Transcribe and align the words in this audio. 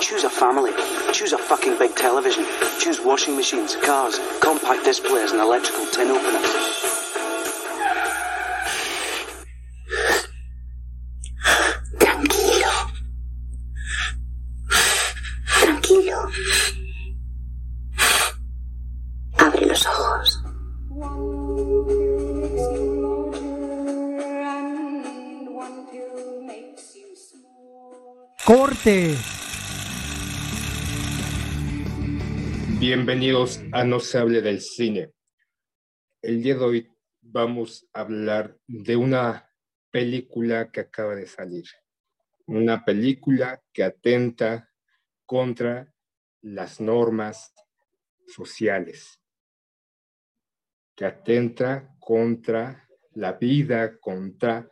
Choose 0.00 0.24
a 0.24 0.30
family. 0.30 0.72
Choose 1.12 1.32
a 1.32 1.38
fucking 1.38 1.78
big 1.78 1.94
television. 1.94 2.44
Choose 2.78 3.00
washing 3.00 3.36
machines, 3.36 3.76
cars, 3.76 4.18
compact 4.40 4.84
displays, 4.84 5.30
and 5.30 5.40
electrical 5.40 5.86
tin 5.86 6.10
openers. 6.10 6.50
Tranquilo. 11.98 12.72
Tranquilo. 15.60 16.30
Abre 19.38 19.66
los 19.66 19.86
ojos. 19.86 20.42
Corte. 28.44 29.39
Bienvenidos 32.92 33.60
a 33.70 33.84
No 33.84 34.00
se 34.00 34.18
hable 34.18 34.42
del 34.42 34.60
cine. 34.60 35.12
El 36.20 36.42
día 36.42 36.56
de 36.56 36.64
hoy 36.64 36.88
vamos 37.20 37.88
a 37.92 38.00
hablar 38.00 38.58
de 38.66 38.96
una 38.96 39.48
película 39.92 40.72
que 40.72 40.80
acaba 40.80 41.14
de 41.14 41.28
salir. 41.28 41.66
Una 42.46 42.84
película 42.84 43.62
que 43.72 43.84
atenta 43.84 44.72
contra 45.24 45.94
las 46.40 46.80
normas 46.80 47.54
sociales, 48.26 49.20
que 50.96 51.04
atenta 51.04 51.94
contra 52.00 52.88
la 53.12 53.34
vida, 53.34 54.00
contra 54.00 54.68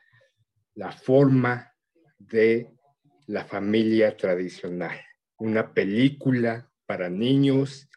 la 0.74 0.90
forma 0.90 1.72
de 2.18 2.76
la 3.28 3.44
familia 3.44 4.16
tradicional. 4.16 5.00
Una 5.36 5.72
película 5.72 6.68
para 6.84 7.08
niños 7.08 7.88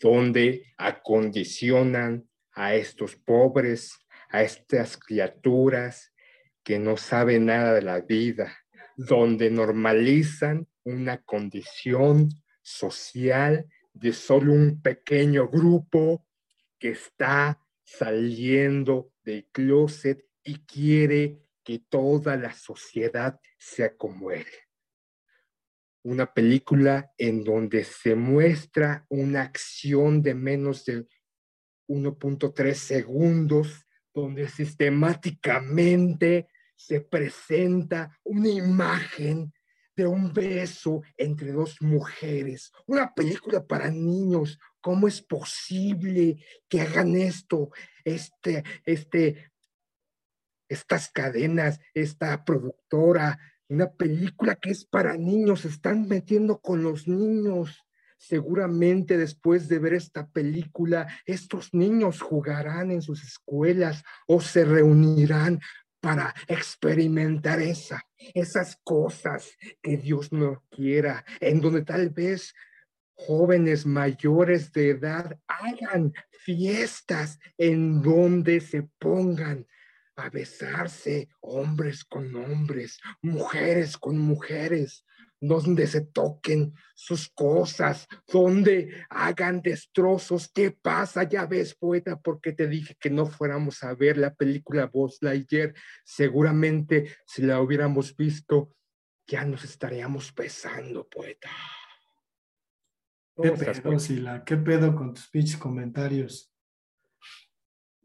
donde 0.00 0.72
acondicionan 0.76 2.28
a 2.52 2.74
estos 2.74 3.16
pobres, 3.16 3.98
a 4.30 4.42
estas 4.42 4.96
criaturas 4.96 6.12
que 6.62 6.78
no 6.78 6.96
saben 6.96 7.46
nada 7.46 7.74
de 7.74 7.82
la 7.82 8.00
vida, 8.00 8.56
donde 8.96 9.50
normalizan 9.50 10.66
una 10.84 11.22
condición 11.22 12.28
social 12.62 13.66
de 13.92 14.12
solo 14.12 14.52
un 14.52 14.80
pequeño 14.82 15.48
grupo 15.48 16.26
que 16.78 16.90
está 16.90 17.60
saliendo 17.84 19.12
del 19.22 19.46
closet 19.50 20.24
y 20.44 20.58
quiere 20.66 21.40
que 21.64 21.80
toda 21.88 22.36
la 22.36 22.52
sociedad 22.52 23.40
sea 23.58 23.96
como 23.96 24.30
él 24.30 24.46
una 26.02 26.32
película 26.32 27.12
en 27.18 27.44
donde 27.44 27.84
se 27.84 28.14
muestra 28.14 29.04
una 29.08 29.42
acción 29.42 30.22
de 30.22 30.34
menos 30.34 30.84
de 30.84 31.06
1.3 31.88 32.74
segundos, 32.74 33.86
donde 34.14 34.48
sistemáticamente 34.48 36.48
se 36.76 37.00
presenta 37.00 38.16
una 38.24 38.48
imagen 38.48 39.52
de 39.96 40.06
un 40.06 40.32
beso 40.32 41.02
entre 41.16 41.50
dos 41.50 41.82
mujeres, 41.82 42.70
una 42.86 43.12
película 43.12 43.66
para 43.66 43.90
niños. 43.90 44.60
¿Cómo 44.80 45.08
es 45.08 45.20
posible 45.20 46.36
que 46.68 46.80
hagan 46.80 47.16
esto? 47.16 47.70
Este, 48.04 48.62
este, 48.84 49.50
estas 50.68 51.10
cadenas, 51.10 51.80
esta 51.94 52.44
productora, 52.44 53.40
una 53.68 53.90
película 53.90 54.56
que 54.56 54.70
es 54.70 54.84
para 54.84 55.16
niños, 55.16 55.60
se 55.60 55.68
están 55.68 56.08
metiendo 56.08 56.60
con 56.60 56.82
los 56.82 57.06
niños. 57.06 57.84
Seguramente 58.16 59.16
después 59.16 59.68
de 59.68 59.78
ver 59.78 59.94
esta 59.94 60.28
película, 60.28 61.06
estos 61.24 61.72
niños 61.72 62.20
jugarán 62.20 62.90
en 62.90 63.02
sus 63.02 63.22
escuelas 63.22 64.02
o 64.26 64.40
se 64.40 64.64
reunirán 64.64 65.60
para 66.00 66.34
experimentar 66.46 67.60
esa, 67.60 68.02
esas 68.34 68.76
cosas 68.82 69.56
que 69.82 69.96
Dios 69.96 70.32
no 70.32 70.64
quiera, 70.70 71.24
en 71.40 71.60
donde 71.60 71.84
tal 71.84 72.10
vez 72.10 72.54
jóvenes 73.14 73.84
mayores 73.84 74.72
de 74.72 74.90
edad 74.90 75.38
hagan 75.46 76.12
fiestas 76.30 77.38
en 77.56 78.00
donde 78.00 78.60
se 78.60 78.84
pongan 78.98 79.66
a 80.18 80.30
besarse 80.30 81.28
hombres 81.40 82.04
con 82.04 82.34
hombres, 82.34 82.98
mujeres 83.22 83.96
con 83.96 84.18
mujeres, 84.18 85.04
donde 85.40 85.86
se 85.86 86.00
toquen 86.00 86.74
sus 86.94 87.28
cosas, 87.28 88.06
donde 88.26 89.06
hagan 89.08 89.62
destrozos. 89.62 90.50
¿Qué 90.52 90.72
pasa? 90.72 91.22
Ya 91.22 91.46
ves, 91.46 91.74
poeta, 91.74 92.18
porque 92.18 92.52
te 92.52 92.66
dije 92.66 92.96
que 92.98 93.10
no 93.10 93.26
fuéramos 93.26 93.82
a 93.84 93.94
ver 93.94 94.18
la 94.18 94.34
película 94.34 94.86
Buzz 94.86 95.18
Lightyear. 95.20 95.74
Seguramente 96.04 97.14
si 97.26 97.42
la 97.42 97.60
hubiéramos 97.60 98.16
visto, 98.16 98.74
ya 99.26 99.44
nos 99.44 99.62
estaríamos 99.64 100.34
besando, 100.34 101.06
poeta. 101.08 101.50
¿Qué 103.40 103.52
pedo, 103.52 103.98
Sila? 104.00 104.44
¿Qué 104.44 104.56
pedo 104.56 104.96
con 104.96 105.14
tus 105.14 105.28
pinches 105.28 105.56
comentarios? 105.56 106.52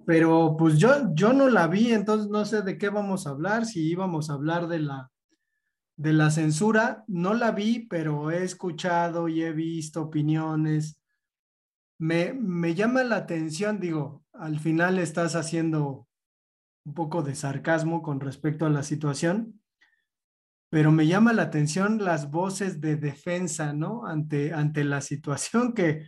Pero 0.06 0.56
pues 0.58 0.78
yo, 0.78 1.14
yo 1.14 1.34
no 1.34 1.50
la 1.50 1.68
vi, 1.68 1.94
entonces 1.94 2.30
no 2.30 2.46
sé 2.46 2.62
de 2.62 2.78
qué 2.78 2.90
vamos 2.90 3.26
a 3.26 3.32
hablar, 3.32 3.66
si 3.66 3.90
íbamos 3.90 4.30
a 4.30 4.34
hablar 4.34 4.68
de 4.68 4.80
la, 4.80 5.12
de 5.96 6.14
la 6.14 6.30
censura, 6.30 7.04
no 7.08 7.34
la 7.34 7.52
vi, 7.52 7.88
pero 7.88 8.32
he 8.32 8.44
escuchado 8.44 9.28
y 9.28 9.44
he 9.44 9.54
visto 9.54 10.04
opiniones. 10.04 11.00
Me, 12.00 12.34
me 12.34 12.76
llama 12.76 13.04
la 13.04 13.18
atención, 13.18 13.80
digo, 13.80 14.26
al 14.34 14.60
final 14.60 15.00
estás 15.00 15.36
haciendo 15.36 16.08
un 16.86 16.94
poco 16.94 17.22
de 17.22 17.36
sarcasmo 17.36 18.02
con 18.02 18.20
respecto 18.20 18.66
a 18.66 18.70
la 18.70 18.84
situación, 18.84 19.62
pero 20.70 20.92
me 20.92 21.08
llama 21.08 21.34
la 21.34 21.44
atención 21.44 22.04
las 22.04 22.32
voces 22.32 22.82
de 22.82 22.96
defensa, 22.96 23.74
¿no? 23.74 24.06
Ante, 24.06 24.54
ante 24.54 24.84
la 24.84 25.02
situación 25.02 25.74
que, 25.74 26.08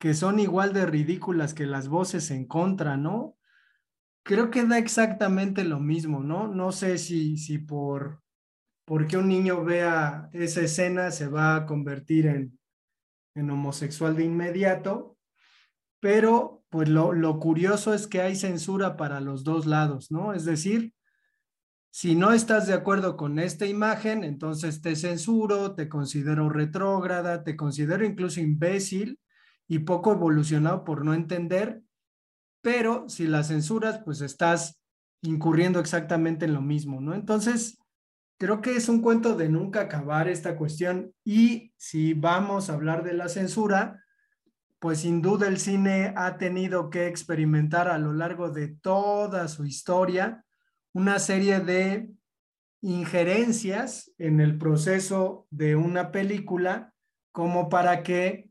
que 0.00 0.14
son 0.14 0.40
igual 0.40 0.72
de 0.72 0.86
ridículas 0.86 1.54
que 1.54 1.66
las 1.66 1.88
voces 1.88 2.30
en 2.30 2.46
contra, 2.46 2.96
¿no? 2.96 3.35
Creo 4.26 4.50
que 4.50 4.64
da 4.64 4.76
exactamente 4.76 5.62
lo 5.62 5.78
mismo, 5.78 6.20
¿no? 6.20 6.48
No 6.48 6.72
sé 6.72 6.98
si, 6.98 7.36
si 7.36 7.58
por 7.58 8.24
porque 8.84 9.16
un 9.16 9.28
niño 9.28 9.64
vea 9.64 10.28
esa 10.32 10.62
escena 10.62 11.12
se 11.12 11.28
va 11.28 11.54
a 11.54 11.66
convertir 11.66 12.26
en, 12.26 12.58
en 13.36 13.50
homosexual 13.50 14.16
de 14.16 14.24
inmediato, 14.24 15.16
pero 16.00 16.64
pues 16.70 16.88
lo, 16.88 17.12
lo 17.12 17.38
curioso 17.38 17.94
es 17.94 18.08
que 18.08 18.20
hay 18.20 18.34
censura 18.34 18.96
para 18.96 19.20
los 19.20 19.44
dos 19.44 19.66
lados, 19.66 20.10
¿no? 20.10 20.32
Es 20.32 20.44
decir, 20.44 20.92
si 21.92 22.16
no 22.16 22.32
estás 22.32 22.66
de 22.66 22.74
acuerdo 22.74 23.16
con 23.16 23.38
esta 23.38 23.64
imagen, 23.64 24.24
entonces 24.24 24.82
te 24.82 24.96
censuro, 24.96 25.76
te 25.76 25.88
considero 25.88 26.48
retrógrada, 26.48 27.44
te 27.44 27.54
considero 27.56 28.04
incluso 28.04 28.40
imbécil 28.40 29.20
y 29.68 29.80
poco 29.80 30.12
evolucionado 30.12 30.82
por 30.82 31.04
no 31.04 31.14
entender, 31.14 31.80
pero 32.66 33.08
si 33.08 33.28
la 33.28 33.44
censuras, 33.44 34.00
pues 34.04 34.20
estás 34.22 34.82
incurriendo 35.22 35.78
exactamente 35.78 36.46
en 36.46 36.52
lo 36.52 36.60
mismo, 36.60 37.00
¿no? 37.00 37.14
Entonces, 37.14 37.78
creo 38.40 38.60
que 38.60 38.74
es 38.74 38.88
un 38.88 39.02
cuento 39.02 39.36
de 39.36 39.48
nunca 39.48 39.82
acabar 39.82 40.26
esta 40.26 40.56
cuestión 40.56 41.14
y 41.22 41.72
si 41.76 42.12
vamos 42.12 42.68
a 42.68 42.72
hablar 42.72 43.04
de 43.04 43.12
la 43.12 43.28
censura, 43.28 44.02
pues 44.80 44.98
sin 44.98 45.22
duda 45.22 45.46
el 45.46 45.58
cine 45.58 46.12
ha 46.16 46.38
tenido 46.38 46.90
que 46.90 47.06
experimentar 47.06 47.86
a 47.86 47.98
lo 47.98 48.12
largo 48.12 48.50
de 48.50 48.66
toda 48.66 49.46
su 49.46 49.64
historia 49.64 50.44
una 50.92 51.20
serie 51.20 51.60
de 51.60 52.10
injerencias 52.80 54.10
en 54.18 54.40
el 54.40 54.58
proceso 54.58 55.46
de 55.50 55.76
una 55.76 56.10
película 56.10 56.92
como 57.30 57.68
para 57.68 58.02
que 58.02 58.50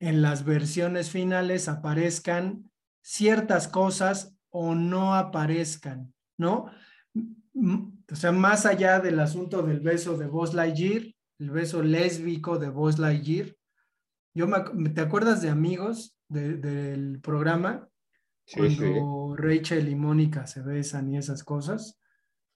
en 0.00 0.22
las 0.22 0.44
versiones 0.44 1.12
finales 1.12 1.68
aparezcan 1.68 2.67
ciertas 3.08 3.68
cosas 3.68 4.36
o 4.50 4.74
no 4.74 5.14
aparezcan, 5.14 6.12
¿no? 6.36 6.70
O 7.54 8.14
sea, 8.14 8.32
más 8.32 8.66
allá 8.66 9.00
del 9.00 9.18
asunto 9.18 9.62
del 9.62 9.80
beso 9.80 10.18
de 10.18 10.26
Buzz 10.26 10.52
Lightyear, 10.52 11.04
el 11.38 11.50
beso 11.50 11.82
lésbico 11.82 12.58
de 12.58 12.68
Buzz 12.68 12.98
Lightyear, 12.98 13.56
yo 14.34 14.46
me, 14.46 14.90
¿te 14.90 15.00
acuerdas 15.00 15.40
de 15.40 15.48
Amigos 15.48 16.18
del 16.28 17.18
programa? 17.22 17.88
cuando 18.54 19.36
Rachel 19.36 19.88
y 19.90 19.94
Mónica 19.94 20.46
se 20.46 20.62
besan 20.62 21.10
y 21.10 21.18
esas 21.18 21.44
cosas. 21.44 21.98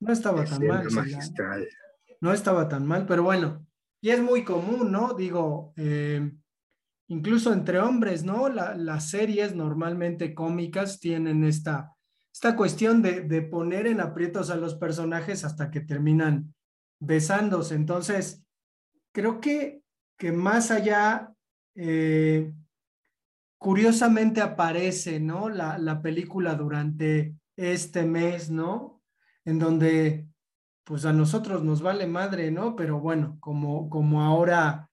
No 0.01 0.11
estaba 0.13 0.45
tan 0.45 0.67
mal. 0.67 0.87
No 2.21 2.33
estaba 2.33 2.69
tan 2.69 2.87
mal, 2.87 3.05
pero 3.07 3.23
bueno, 3.23 3.67
y 4.01 4.11
es 4.11 4.23
muy 4.23 4.43
común, 4.43 4.91
¿no? 4.91 5.13
Digo, 5.13 5.75
eh, 5.77 6.33
incluso 7.13 7.53
entre 7.53 7.79
hombres, 7.79 8.25
¿no? 8.25 8.49
las 8.49 9.11
series 9.11 9.55
normalmente 9.55 10.35
cómicas 10.35 10.99
tienen 10.99 11.45
esta, 11.45 11.93
esta 12.33 12.57
cuestión 12.57 13.03
de, 13.03 13.21
de, 13.21 13.43
poner 13.43 13.87
en 13.87 14.01
aprietos 14.01 14.49
a 14.49 14.57
los 14.57 14.77
personajes 14.77 15.45
hasta 15.45 15.71
que 15.71 15.83
terminan 15.83 16.55
besándose. 16.99 17.75
Entonces, 17.75 18.43
creo 19.13 19.41
que, 19.41 19.83
que 20.17 20.33
más 20.33 20.71
allá 20.71 21.35
eh, 21.75 22.51
curiosamente 23.59 24.41
aparece, 24.41 25.21
¿no? 25.21 25.51
La, 25.51 25.77
la, 25.77 26.01
película 26.01 26.55
durante 26.55 27.37
este 27.57 28.07
mes, 28.07 28.51
¿no? 28.51 29.03
En 29.45 29.59
donde, 29.59 30.29
pues 30.85 31.05
a 31.05 31.13
nosotros 31.13 31.63
nos 31.63 31.83
vale 31.83 32.07
madre, 32.07 32.51
¿no? 32.51 32.75
Pero 32.75 33.01
bueno, 33.01 33.37
como, 33.39 33.91
como 33.91 34.23
ahora 34.23 34.89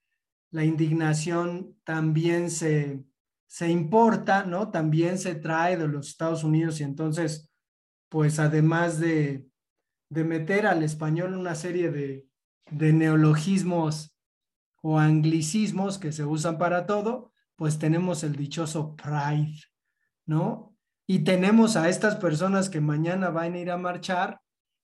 la 0.51 0.63
indignación 0.63 1.77
también 1.83 2.49
se, 2.49 3.03
se 3.47 3.69
importa, 3.69 4.45
¿no? 4.45 4.71
También 4.71 5.17
se 5.17 5.35
trae 5.35 5.77
de 5.77 5.87
los 5.87 6.09
Estados 6.09 6.43
Unidos 6.43 6.79
y 6.79 6.83
entonces, 6.83 7.51
pues 8.09 8.39
además 8.39 8.99
de, 8.99 9.47
de 10.09 10.23
meter 10.23 10.65
al 10.65 10.83
español 10.83 11.35
una 11.35 11.55
serie 11.55 11.91
de, 11.91 12.27
de 12.71 12.93
neologismos 12.93 14.15
o 14.81 14.99
anglicismos 14.99 15.97
que 15.97 16.11
se 16.11 16.25
usan 16.25 16.57
para 16.57 16.85
todo, 16.85 17.31
pues 17.55 17.77
tenemos 17.77 18.23
el 18.23 18.35
dichoso 18.35 18.95
Pride, 18.95 19.59
¿no? 20.25 20.75
Y 21.05 21.23
tenemos 21.23 21.75
a 21.75 21.89
estas 21.89 22.15
personas 22.15 22.69
que 22.69 22.81
mañana 22.81 23.29
van 23.29 23.53
a 23.53 23.59
ir 23.59 23.71
a 23.71 23.77
marchar 23.77 24.41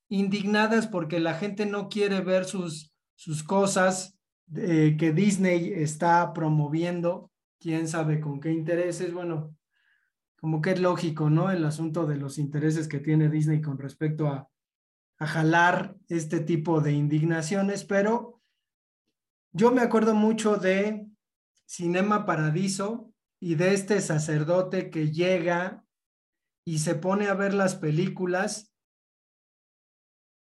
indignadas 0.09 0.87
porque 0.87 1.19
la 1.19 1.35
gente 1.35 1.65
no 1.65 1.87
quiere 1.87 2.21
ver 2.21 2.45
sus, 2.45 2.93
sus 3.15 3.43
cosas 3.43 4.14
que 4.53 5.11
Disney 5.13 5.73
está 5.73 6.33
promoviendo, 6.33 7.31
quién 7.59 7.87
sabe 7.87 8.19
con 8.19 8.39
qué 8.39 8.51
intereses, 8.51 9.13
bueno, 9.13 9.55
como 10.37 10.61
que 10.61 10.71
es 10.71 10.79
lógico, 10.79 11.29
¿no? 11.29 11.49
El 11.49 11.65
asunto 11.65 12.05
de 12.05 12.17
los 12.17 12.37
intereses 12.37 12.87
que 12.87 12.99
tiene 12.99 13.29
Disney 13.29 13.61
con 13.61 13.79
respecto 13.79 14.27
a, 14.27 14.49
a 15.17 15.27
jalar 15.27 15.95
este 16.07 16.39
tipo 16.39 16.81
de 16.81 16.91
indignaciones, 16.91 17.83
pero 17.85 18.41
yo 19.53 19.71
me 19.71 19.81
acuerdo 19.81 20.13
mucho 20.13 20.57
de 20.57 21.07
Cinema 21.65 22.25
Paradiso 22.25 23.11
y 23.39 23.55
de 23.55 23.73
este 23.73 24.01
sacerdote 24.01 24.89
que 24.89 25.11
llega 25.11 25.83
y 26.65 26.79
se 26.79 26.95
pone 26.95 27.27
a 27.27 27.33
ver 27.33 27.53
las 27.53 27.75
películas 27.75 28.74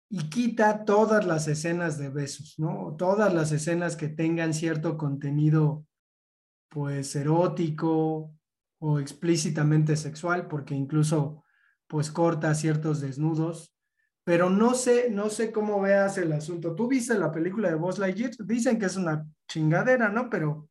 y 0.09 0.31
quita 0.31 0.85
todas 0.85 1.27
las 1.27 1.49
escenas 1.49 1.99
de 1.99 2.11
besos, 2.11 2.55
¿no? 2.59 2.95
Todas 2.97 3.35
las 3.35 3.51
escenas 3.53 3.97
que 3.97 4.09
tengan 4.09 4.55
cierto 4.55 4.97
contenido, 4.97 5.85
pues 6.69 7.17
erótico 7.17 8.33
o 8.79 9.01
explícitamente 9.01 9.97
sexual, 9.97 10.47
porque 10.47 10.75
incluso, 10.75 11.45
pues 11.89 12.11
corta 12.11 12.55
ciertos 12.55 13.01
desnudos. 13.01 13.75
Pero 14.25 14.51
no 14.51 14.75
sé, 14.75 15.09
no 15.11 15.31
sé 15.31 15.53
cómo 15.53 15.81
veas 15.81 16.19
el 16.19 16.33
asunto. 16.33 16.75
Tú 16.75 16.89
viste 16.89 17.17
la 17.17 17.31
película 17.31 17.69
de 17.69 17.77
Buzz 17.77 17.99
Lightyear, 17.99 18.33
dicen 18.45 18.79
que 18.79 18.87
es 18.87 18.97
una 18.97 19.25
chingadera, 19.49 20.09
¿no? 20.09 20.29
Pero 20.29 20.69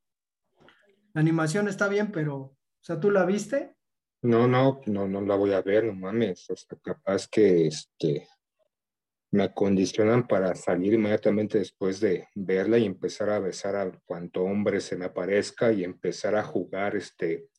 la 1.13 1.21
animación 1.21 1.67
está 1.67 1.87
bien, 1.87 2.11
pero, 2.11 2.35
o 2.37 2.57
sea, 2.81 2.99
¿tú 2.99 3.11
la 3.11 3.25
viste? 3.25 3.75
No, 4.21 4.47
no, 4.47 4.81
no, 4.87 5.07
no 5.07 5.21
la 5.21 5.35
voy 5.35 5.53
a 5.53 5.61
ver, 5.61 5.85
no 5.85 5.93
mames. 5.93 6.49
Hasta 6.49 6.75
capaz 6.77 7.27
que 7.27 7.67
este, 7.67 8.27
me 9.35 9.43
acondicionan 9.43 10.27
para 10.27 10.55
salir 10.55 10.93
inmediatamente 10.93 11.59
después 11.59 11.99
de 11.99 12.27
verla 12.33 12.77
y 12.77 12.85
empezar 12.85 13.29
a 13.29 13.39
besar 13.39 13.75
a 13.75 13.91
cuanto 14.05 14.43
hombre 14.43 14.81
se 14.81 14.95
me 14.95 15.05
aparezca 15.05 15.71
y 15.71 15.83
empezar 15.83 16.35
a 16.35 16.43
jugar 16.43 16.95
este, 16.95 17.49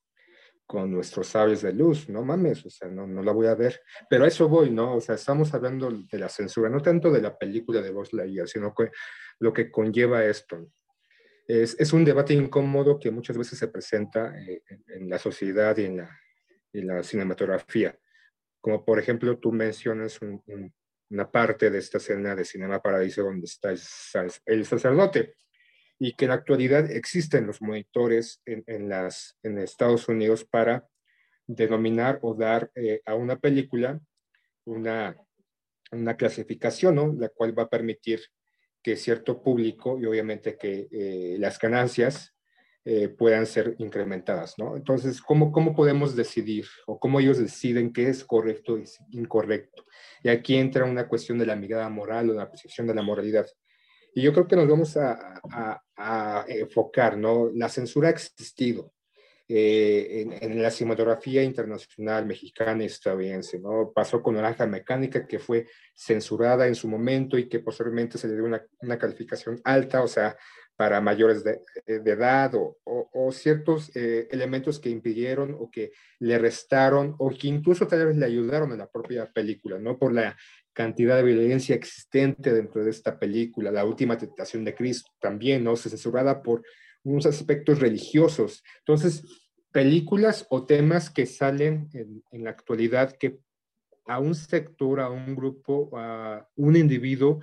con 0.66 0.90
nuestros 0.90 1.28
sables 1.28 1.62
de 1.62 1.72
luz, 1.72 2.08
no 2.08 2.24
mames, 2.24 2.66
o 2.66 2.70
sea, 2.70 2.88
no, 2.88 3.06
no 3.06 3.22
la 3.22 3.32
voy 3.32 3.46
a 3.46 3.54
ver. 3.54 3.80
Pero 4.10 4.24
a 4.24 4.28
eso 4.28 4.48
voy, 4.48 4.70
¿no? 4.70 4.96
O 4.96 5.00
sea, 5.00 5.14
estamos 5.14 5.54
hablando 5.54 5.90
de 5.90 6.18
la 6.18 6.28
censura, 6.28 6.68
no 6.68 6.80
tanto 6.80 7.12
de 7.12 7.22
la 7.22 7.36
película 7.36 7.80
de 7.80 7.90
Buzz 7.90 8.12
Lightyear, 8.12 8.48
sino 8.48 8.74
que 8.74 8.90
lo 9.38 9.52
que 9.52 9.70
conlleva 9.70 10.24
esto 10.24 10.70
es, 11.46 11.92
un 11.92 12.04
debate 12.04 12.34
incómodo 12.34 12.98
que 12.98 13.10
muchas 13.10 13.38
veces 13.38 13.58
se 13.58 13.68
presenta 13.68 14.36
eh, 14.40 14.62
en, 14.88 15.08
la 15.08 15.18
sociedad 15.18 15.76
y 15.76 15.84
en 15.84 15.98
la, 15.98 16.20
la, 16.72 17.02
cinematografía. 17.02 17.96
Como 18.60 18.84
por 18.84 18.98
ejemplo, 18.98 19.38
tú 19.38 19.52
mencionas 19.52 20.18
una 21.10 21.30
parte 21.30 21.70
de 21.70 21.78
esta 21.78 21.98
escena 21.98 22.34
de 22.34 22.44
Cinema 22.44 22.80
Paradiso 22.80 23.22
donde 23.22 23.46
está 23.46 23.70
el 24.46 24.66
sacerdote 24.66 25.34
y 25.98 26.14
que 26.14 26.26
en 26.26 26.30
la 26.30 26.34
actualidad 26.34 26.90
existen 26.90 27.46
los 27.46 27.62
monitores 27.62 28.42
en, 28.44 28.88
las, 28.88 29.38
en 29.42 29.58
Estados 29.58 30.08
Unidos 30.08 30.44
para 30.44 30.86
denominar 31.46 32.18
o 32.22 32.34
dar 32.34 32.70
eh, 32.74 33.00
a 33.06 33.14
una 33.14 33.38
película 33.38 34.00
una, 34.64 35.16
una 35.92 36.16
clasificación, 36.16 36.96
¿no? 36.96 37.14
la 37.16 37.28
cual 37.28 37.56
va 37.58 37.64
a 37.64 37.70
permitir 37.70 38.20
que 38.82 38.96
cierto 38.96 39.42
público 39.42 39.98
y 39.98 40.06
obviamente 40.06 40.56
que 40.56 40.88
eh, 40.90 41.36
las 41.38 41.58
ganancias 41.58 42.34
eh, 42.84 43.08
puedan 43.08 43.46
ser 43.46 43.74
incrementadas, 43.78 44.54
¿no? 44.58 44.76
Entonces, 44.76 45.20
¿cómo, 45.20 45.50
¿cómo 45.50 45.74
podemos 45.74 46.14
decidir 46.14 46.66
o 46.86 47.00
cómo 47.00 47.18
ellos 47.18 47.36
deciden 47.36 47.92
qué 47.92 48.08
es 48.08 48.24
correcto 48.24 48.78
y 48.78 48.84
incorrecto? 49.10 49.85
Y 50.26 50.28
aquí 50.28 50.56
entra 50.56 50.84
una 50.84 51.06
cuestión 51.06 51.38
de 51.38 51.46
la 51.46 51.54
mirada 51.54 51.88
moral 51.88 52.30
o 52.30 52.34
la 52.34 52.50
percepción 52.50 52.88
de 52.88 52.96
la 52.96 53.02
moralidad. 53.02 53.46
Y 54.12 54.22
yo 54.22 54.32
creo 54.32 54.48
que 54.48 54.56
nos 54.56 54.66
vamos 54.66 54.96
a, 54.96 55.40
a, 55.52 55.80
a 55.96 56.44
enfocar, 56.48 57.16
¿no? 57.16 57.48
La 57.54 57.68
censura 57.68 58.08
ha 58.08 58.10
existido, 58.10 58.92
eh, 59.48 60.26
en, 60.40 60.60
la 60.60 60.72
cinematografía 60.72 61.44
internacional 61.44 62.26
mexicana 62.26 62.82
y 62.82 62.86
estadounidense. 62.86 63.60
¿no? 63.60 63.92
Pasó 63.94 64.20
con 64.20 64.34
Naranja 64.34 64.66
Mecánica, 64.66 65.24
que 65.24 65.38
fue 65.38 65.68
censurada 65.94 66.66
en 66.66 66.74
su 66.74 66.88
momento 66.88 67.38
y 67.38 67.48
que 67.48 67.60
posteriormente 67.60 68.18
se 68.18 68.26
le 68.26 68.34
dio 68.34 68.44
una, 68.44 68.98
calificación 68.98 69.60
alta, 69.62 70.02
o 70.02 70.08
sea, 70.08 70.36
para 70.76 71.00
mayores 71.00 71.42
de, 71.42 71.62
eh, 71.86 72.00
edad 72.04 72.52
o, 72.54 72.76
ciertos 73.32 73.90
eh, 73.96 74.28
elementos 74.30 74.78
que 74.78 74.90
impidieron 74.90 75.56
o 75.58 75.70
que 75.70 75.92
le 76.20 76.38
restaron 76.38 77.14
o 77.18 77.30
que 77.30 77.48
incluso 77.48 77.86
tal 77.86 78.06
vez 78.06 78.16
le 78.16 78.26
ayudaron 78.26 78.72
a 78.72 78.76
la 78.76 78.88
propia 78.88 79.30
película, 79.32 79.78
¿no? 79.78 79.98
Por 79.98 80.12
la 80.12 80.36
cantidad 80.72 81.16
de 81.16 81.22
violencia 81.22 81.74
existente 81.74 82.52
dentro 82.52 82.84
de 82.84 82.90
esta 82.90 83.18
película, 83.18 83.72
la 83.72 83.84
última 83.84 84.18
tentación 84.18 84.64
de 84.64 84.74
Cristo 84.74 85.10
también, 85.18 85.64
¿no? 85.64 85.74
Censurada 85.76 86.42
por 86.42 86.62
unos 87.02 87.24
aspectos 87.24 87.80
religiosos. 87.80 88.62
Entonces, 88.80 89.24
películas 89.72 90.46
o 90.50 90.66
temas 90.66 91.08
que 91.10 91.26
salen 91.26 91.88
en, 91.92 92.44
la 92.44 92.50
actualidad 92.50 93.12
que 93.12 93.38
a 94.06 94.20
un 94.20 94.34
sector, 94.34 95.00
a 95.00 95.10
un 95.10 95.34
grupo, 95.34 95.90
a 95.94 96.48
un 96.56 96.76
individuo 96.76 97.40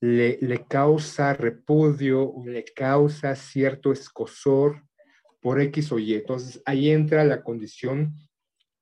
le, 0.00 0.38
le 0.40 0.64
causa 0.66 1.34
repudio, 1.34 2.34
le 2.44 2.64
causa 2.64 3.34
cierto 3.34 3.92
escosor 3.92 4.84
por 5.40 5.60
X 5.60 5.92
o 5.92 5.98
Y. 5.98 6.14
Entonces, 6.14 6.62
ahí 6.64 6.90
entra 6.90 7.24
la 7.24 7.42
condición 7.42 8.14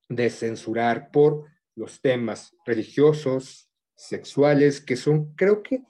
de 0.08 0.30
censurar 0.30 1.10
por 1.10 1.44
los 1.74 2.00
temas 2.00 2.54
religiosos, 2.64 3.70
sexuales, 3.94 4.80
que 4.80 4.96
son, 4.96 5.34
creo 5.34 5.62
que 5.62 5.82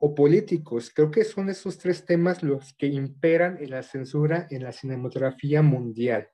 o 0.00 0.14
políticos. 0.14 0.90
Creo 0.92 1.10
que 1.10 1.24
son 1.24 1.48
esos 1.50 1.78
tres 1.78 2.04
temas 2.04 2.42
los 2.42 2.72
que 2.74 2.86
imperan 2.86 3.58
en 3.60 3.70
la 3.70 3.82
censura 3.82 4.46
en 4.50 4.64
la 4.64 4.72
cinematografía 4.72 5.62
mundial. 5.62 6.28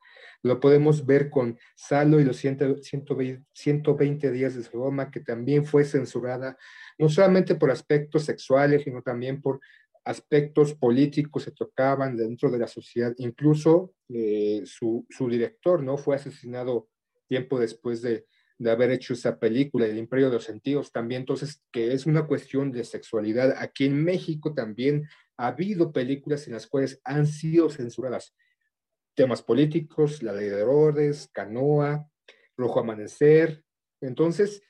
Lo 0.46 0.60
podemos 0.60 1.04
ver 1.04 1.28
con 1.28 1.58
Salo 1.74 2.20
y 2.20 2.24
los 2.24 2.36
120, 2.36 3.44
120 3.52 4.30
días 4.30 4.54
de 4.54 4.62
Sodoma, 4.62 5.10
que 5.10 5.20
también 5.20 5.64
fue 5.64 5.84
censurada, 5.84 6.56
no 6.98 7.08
solamente 7.08 7.54
por 7.56 7.70
aspectos 7.70 8.24
sexuales, 8.24 8.84
sino 8.84 9.02
también 9.02 9.42
por 9.42 9.60
aspectos 10.04 10.72
políticos 10.74 11.42
se 11.42 11.50
tocaban 11.50 12.16
dentro 12.16 12.50
de 12.50 12.58
la 12.58 12.68
sociedad. 12.68 13.12
Incluso 13.18 13.92
eh, 14.08 14.62
su, 14.64 15.04
su, 15.10 15.28
director 15.28 15.82
no 15.82 15.98
fue 15.98 16.14
asesinado 16.14 16.88
tiempo 17.28 17.58
después 17.58 18.02
de, 18.02 18.24
de, 18.58 18.70
haber 18.70 18.92
hecho 18.92 19.14
esa 19.14 19.40
película, 19.40 19.86
El 19.86 19.98
Imperio 19.98 20.28
de 20.28 20.34
los 20.34 20.44
Sentidos, 20.44 20.92
también. 20.92 21.22
Entonces, 21.22 21.60
que 21.72 21.92
es 21.92 22.06
una 22.06 22.26
cuestión 22.28 22.70
de 22.70 22.84
sexualidad. 22.84 23.56
Aquí 23.58 23.86
en 23.86 24.02
México 24.04 24.54
también 24.54 25.08
ha 25.36 25.48
habido 25.48 25.92
películas 25.92 26.46
en 26.46 26.52
las 26.52 26.68
cuales 26.68 27.00
han 27.04 27.26
sido 27.26 27.68
censuradas 27.68 28.32
temas 29.16 29.42
políticos, 29.42 30.22
la 30.22 30.32
ley 30.32 30.48
de 30.48 30.60
Herodes, 30.60 31.28
Canoa, 31.32 32.08
Rojo 32.56 32.80
Amanecer. 32.80 33.64
Entonces, 34.00 34.62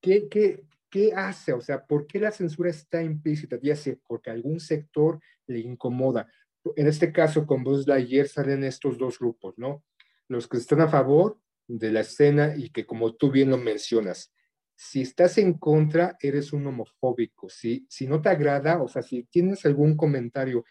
¿qué, 0.00 0.28
qué, 0.28 0.64
¿qué 0.90 1.12
hace? 1.14 1.52
O 1.52 1.60
sea, 1.60 1.86
¿por 1.86 2.06
qué 2.06 2.18
la 2.18 2.32
censura 2.32 2.70
está 2.70 3.02
implícita? 3.02 3.58
Ya 3.62 3.76
sea 3.76 3.94
porque 4.08 4.30
algún 4.30 4.58
sector 4.58 5.20
le 5.46 5.60
incomoda. 5.60 6.32
En 6.76 6.86
este 6.86 7.12
caso, 7.12 7.46
con 7.46 7.62
Buzz 7.62 7.86
Lightyear 7.86 8.26
salen 8.26 8.64
estos 8.64 8.98
dos 8.98 9.18
grupos, 9.18 9.54
¿no? 9.56 9.84
Los 10.28 10.48
que 10.48 10.56
están 10.56 10.80
a 10.80 10.88
favor 10.88 11.38
de 11.68 11.92
la 11.92 12.00
escena 12.00 12.54
y 12.56 12.70
que, 12.70 12.86
como 12.86 13.14
tú 13.14 13.30
bien 13.30 13.50
lo 13.50 13.58
mencionas, 13.58 14.32
si 14.76 15.02
estás 15.02 15.36
en 15.36 15.54
contra, 15.54 16.16
eres 16.20 16.54
un 16.54 16.66
homofóbico. 16.66 17.50
Si, 17.50 17.86
si 17.88 18.06
no 18.06 18.22
te 18.22 18.30
agrada, 18.30 18.82
o 18.82 18.88
sea, 18.88 19.02
si 19.02 19.24
tienes 19.24 19.66
algún 19.66 19.94
comentario 19.94 20.64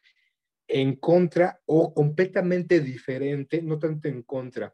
en 0.70 0.96
contra 0.96 1.60
o 1.66 1.94
completamente 1.94 2.80
diferente, 2.80 3.62
no 3.62 3.80
tanto 3.80 4.08
en 4.08 4.22
contra, 4.22 4.74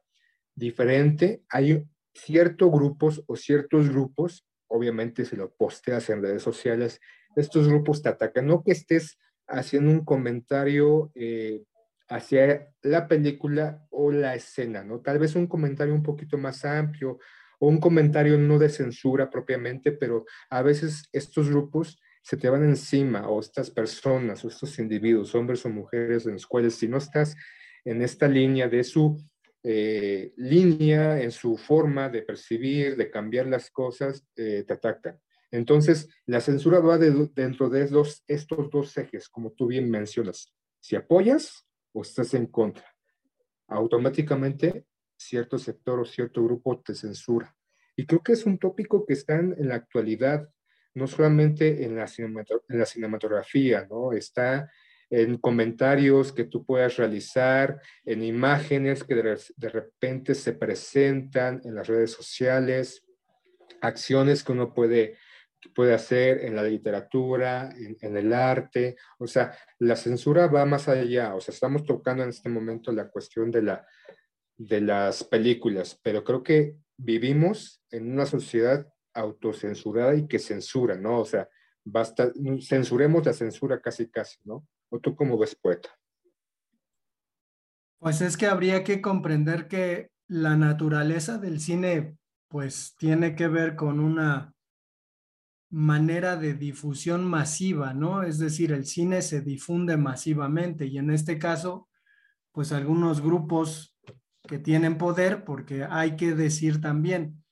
diferente, 0.54 1.44
hay 1.50 1.86
ciertos 2.14 2.70
grupos 2.72 3.24
o 3.28 3.36
ciertos 3.36 3.90
grupos, 3.90 4.46
obviamente 4.68 5.26
si 5.26 5.36
lo 5.38 5.54
posteas 5.54 6.10
en 6.10 6.22
redes 6.22 6.44
sociales, 6.44 7.00
estos 7.36 7.68
grupos 7.68 8.02
te 8.02 8.10
atacan, 8.10 8.46
no 8.46 8.62
que 8.62 8.74
estés 8.74 9.18
haciendo 9.48 9.92
un 9.92 10.04
comentario 10.04 11.12
eh, 11.16 11.64
hacia 12.10 12.70
la 12.82 13.08
película 13.08 13.86
o 13.90 14.12
la 14.12 14.36
escena, 14.36 14.84
¿no? 14.84 15.00
Tal 15.00 15.18
vez 15.18 15.36
un 15.36 15.48
comentario 15.48 15.94
un 15.94 16.04
poquito 16.04 16.38
más 16.38 16.66
amplio 16.66 17.20
o 17.60 17.68
un 17.68 17.80
comentario 17.80 18.38
no 18.38 18.60
de 18.60 18.70
censura 18.70 19.30
propiamente, 19.30 19.92
pero 19.92 20.26
a 20.50 20.62
veces 20.62 21.10
estos 21.14 21.50
grupos 21.50 22.00
se 22.26 22.38
te 22.38 22.50
van 22.50 22.64
encima 22.64 23.30
o 23.30 23.40
estas 23.40 23.70
personas 23.70 24.44
o 24.44 24.48
estos 24.48 24.80
individuos, 24.80 25.36
hombres 25.36 25.64
o 25.64 25.70
mujeres 25.70 26.26
en 26.26 26.34
los 26.34 26.48
cuales 26.48 26.74
si 26.74 26.88
no 26.88 26.98
estás 26.98 27.36
en 27.84 28.02
esta 28.02 28.28
línea 28.28 28.68
de 28.68 28.84
su 28.84 29.24
eh, 29.62 30.34
línea, 30.36 31.22
en 31.22 31.30
su 31.30 31.56
forma 31.56 32.10
de 32.10 32.24
percibir, 32.24 32.98
de 32.98 33.12
cambiar 33.12 33.46
las 33.46 33.70
cosas, 33.70 34.26
eh, 34.36 34.64
te 34.66 34.74
atacan. 34.74 35.20
Entonces, 35.52 36.10
la 36.26 36.42
censura 36.42 36.80
va 36.80 36.98
dentro 36.98 37.70
de 37.70 37.92
los, 37.92 38.24
estos 38.26 38.72
dos 38.72 38.98
ejes, 38.98 39.30
como 39.30 39.52
tú 39.52 39.68
bien 39.68 39.88
mencionas. 39.88 40.52
Si 40.80 40.96
apoyas 40.96 41.68
o 41.94 42.02
estás 42.02 42.34
en 42.34 42.48
contra, 42.48 42.92
automáticamente 43.68 44.88
cierto 45.16 45.60
sector 45.60 46.00
o 46.00 46.06
cierto 46.06 46.44
grupo 46.44 46.82
te 46.82 46.96
censura. 46.96 47.56
Y 47.96 48.08
creo 48.08 48.24
que 48.24 48.34
es 48.34 48.48
un 48.48 48.58
tópico 48.58 49.06
que 49.06 49.14
está 49.14 49.36
en 49.36 49.68
la 49.68 49.76
actualidad 49.76 50.50
no 50.96 51.08
solamente 51.08 51.84
en 51.84 51.96
la, 51.96 52.08
en 52.18 52.80
la 52.80 52.86
cinematografía, 52.86 53.86
¿no? 53.90 54.14
Está 54.14 54.72
en 55.10 55.38
comentarios 55.38 56.34
que 56.34 56.46
tú 56.46 56.66
puedas 56.66 56.98
realizar, 56.98 57.80
en 58.06 58.24
imágenes 58.24 59.04
que 59.04 59.16
de, 59.16 59.70
repente 59.70 60.34
se 60.34 60.54
presentan 60.54 61.62
en 61.64 61.76
las 61.76 61.88
redes 61.88 62.12
sociales, 62.12 63.06
acciones 63.82 64.44
que 64.44 64.54
uno 64.54 64.74
puede, 64.74 65.18
puede 65.76 65.94
hacer 65.94 66.46
en 66.46 66.56
la 66.56 66.64
literatura, 66.64 67.70
en, 67.78 67.98
en, 68.02 68.18
el 68.18 68.34
arte. 68.34 68.96
O 69.20 69.28
sea, 69.28 69.56
la 69.80 69.96
censura 69.96 70.48
va 70.48 70.66
más 70.66 70.88
allá. 70.88 71.36
O 71.36 71.42
sea, 71.42 71.54
estamos 71.54 71.86
tocando 71.86 72.24
en 72.24 72.30
este 72.30 72.50
momento 72.50 72.92
la 72.92 73.10
cuestión 73.10 73.52
de, 73.52 73.62
la, 73.62 73.86
de 74.58 74.82
las 74.82 75.24
películas, 75.24 76.00
pero 76.02 76.24
creo 76.24 76.42
que 76.42 76.78
vivimos 76.98 77.84
en 77.92 78.12
una 78.12 78.26
sociedad 78.26 78.88
autocensurada 79.16 80.14
y 80.16 80.28
que 80.28 80.38
censura, 80.38 80.96
¿no? 80.96 81.22
O 81.22 81.26
sea, 81.26 81.48
basta, 81.84 82.32
censuremos 82.62 83.26
la 83.26 83.34
censura 83.34 83.82
casi 83.82 84.10
casi, 84.10 84.38
¿no? 84.44 84.68
¿O 84.90 85.00
tú 85.00 85.16
cómo 85.16 85.38
ves, 85.38 85.56
poeta? 85.56 85.90
Pues 88.00 88.22
es 88.22 88.38
que 88.38 88.46
habría 88.46 88.84
que 88.84 89.02
comprender 89.02 89.68
que 89.68 90.12
la 90.28 90.56
naturaleza 90.56 91.38
del 91.38 91.60
cine, 91.60 92.18
pues 92.48 92.96
tiene 92.98 93.36
que 93.36 93.48
ver 93.48 93.76
con 93.76 94.00
una 94.00 94.54
manera 95.72 96.36
de 96.38 96.54
difusión 96.54 97.26
masiva, 97.26 97.94
¿no? 97.94 98.24
Es 98.24 98.38
decir, 98.38 98.72
el 98.72 98.86
cine 98.86 99.22
se 99.22 99.42
difunde 99.42 99.98
masivamente 99.98 100.86
y 100.86 100.98
en 100.98 101.10
este 101.10 101.40
caso, 101.40 101.90
pues 102.52 102.72
algunos 102.72 103.22
grupos 103.22 103.98
que 104.48 104.60
tienen 104.60 104.98
poder, 104.98 105.44
porque 105.44 105.84
hay 105.84 106.16
que 106.16 106.36
decir 106.36 106.80
también, 106.80 107.44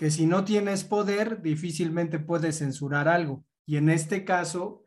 que 0.00 0.10
si 0.10 0.24
no 0.24 0.46
tienes 0.46 0.82
poder, 0.82 1.42
difícilmente 1.42 2.18
puedes 2.18 2.60
censurar 2.60 3.06
algo. 3.06 3.44
Y 3.66 3.76
en 3.76 3.90
este 3.90 4.24
caso, 4.24 4.82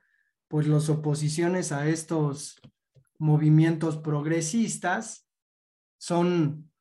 pues 0.47 0.65
las 0.65 0.89
oposiciones 0.89 1.71
a 1.71 1.87
estos 1.87 2.59
movimientos 3.19 3.97
progresistas 3.97 5.29
son 5.99 6.71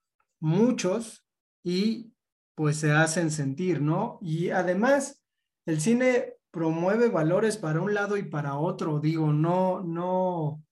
muchos 0.40 1.26
y 1.62 2.14
pues 2.54 2.78
se 2.78 2.92
hacen 2.92 3.30
sentir, 3.30 3.82
¿no? 3.82 4.18
Y 4.22 4.48
además, 4.48 5.22
el 5.66 5.82
cine 5.82 6.36
promueve 6.50 7.10
valores 7.10 7.58
para 7.58 7.82
un 7.82 7.92
lado 7.92 8.16
y 8.16 8.22
para 8.22 8.56
otro, 8.56 8.98
digo, 8.98 9.30
no, 9.34 9.82
no 9.82 10.64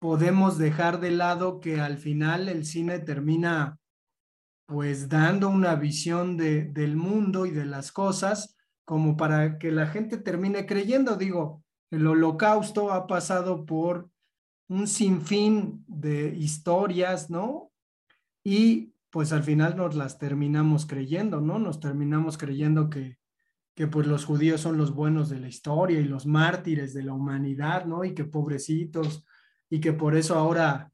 podemos 0.00 0.58
dejar 0.58 0.98
de 0.98 1.12
lado 1.12 1.60
que 1.60 1.80
al 1.80 1.98
final 1.98 2.48
el 2.48 2.66
cine 2.66 2.98
termina 2.98 3.79
pues 4.70 5.08
dando 5.08 5.48
una 5.48 5.74
visión 5.74 6.36
de, 6.36 6.66
del 6.66 6.94
mundo 6.94 7.44
y 7.44 7.50
de 7.50 7.64
las 7.64 7.90
cosas 7.90 8.56
como 8.84 9.16
para 9.16 9.58
que 9.58 9.72
la 9.72 9.88
gente 9.88 10.16
termine 10.16 10.64
creyendo. 10.64 11.16
Digo, 11.16 11.64
el 11.90 12.06
holocausto 12.06 12.92
ha 12.92 13.08
pasado 13.08 13.66
por 13.66 14.08
un 14.68 14.86
sinfín 14.86 15.84
de 15.88 16.36
historias, 16.36 17.30
¿no? 17.30 17.72
Y 18.44 18.94
pues 19.10 19.32
al 19.32 19.42
final 19.42 19.76
nos 19.76 19.96
las 19.96 20.18
terminamos 20.18 20.86
creyendo, 20.86 21.40
¿no? 21.40 21.58
Nos 21.58 21.80
terminamos 21.80 22.38
creyendo 22.38 22.88
que, 22.90 23.18
que 23.74 23.88
pues 23.88 24.06
los 24.06 24.24
judíos 24.24 24.60
son 24.60 24.76
los 24.76 24.94
buenos 24.94 25.28
de 25.30 25.40
la 25.40 25.48
historia 25.48 25.98
y 25.98 26.04
los 26.04 26.26
mártires 26.26 26.94
de 26.94 27.02
la 27.02 27.12
humanidad, 27.12 27.86
¿no? 27.86 28.04
Y 28.04 28.14
que 28.14 28.24
pobrecitos, 28.24 29.26
y 29.68 29.80
que 29.80 29.92
por 29.92 30.14
eso 30.14 30.36
ahora 30.36 30.92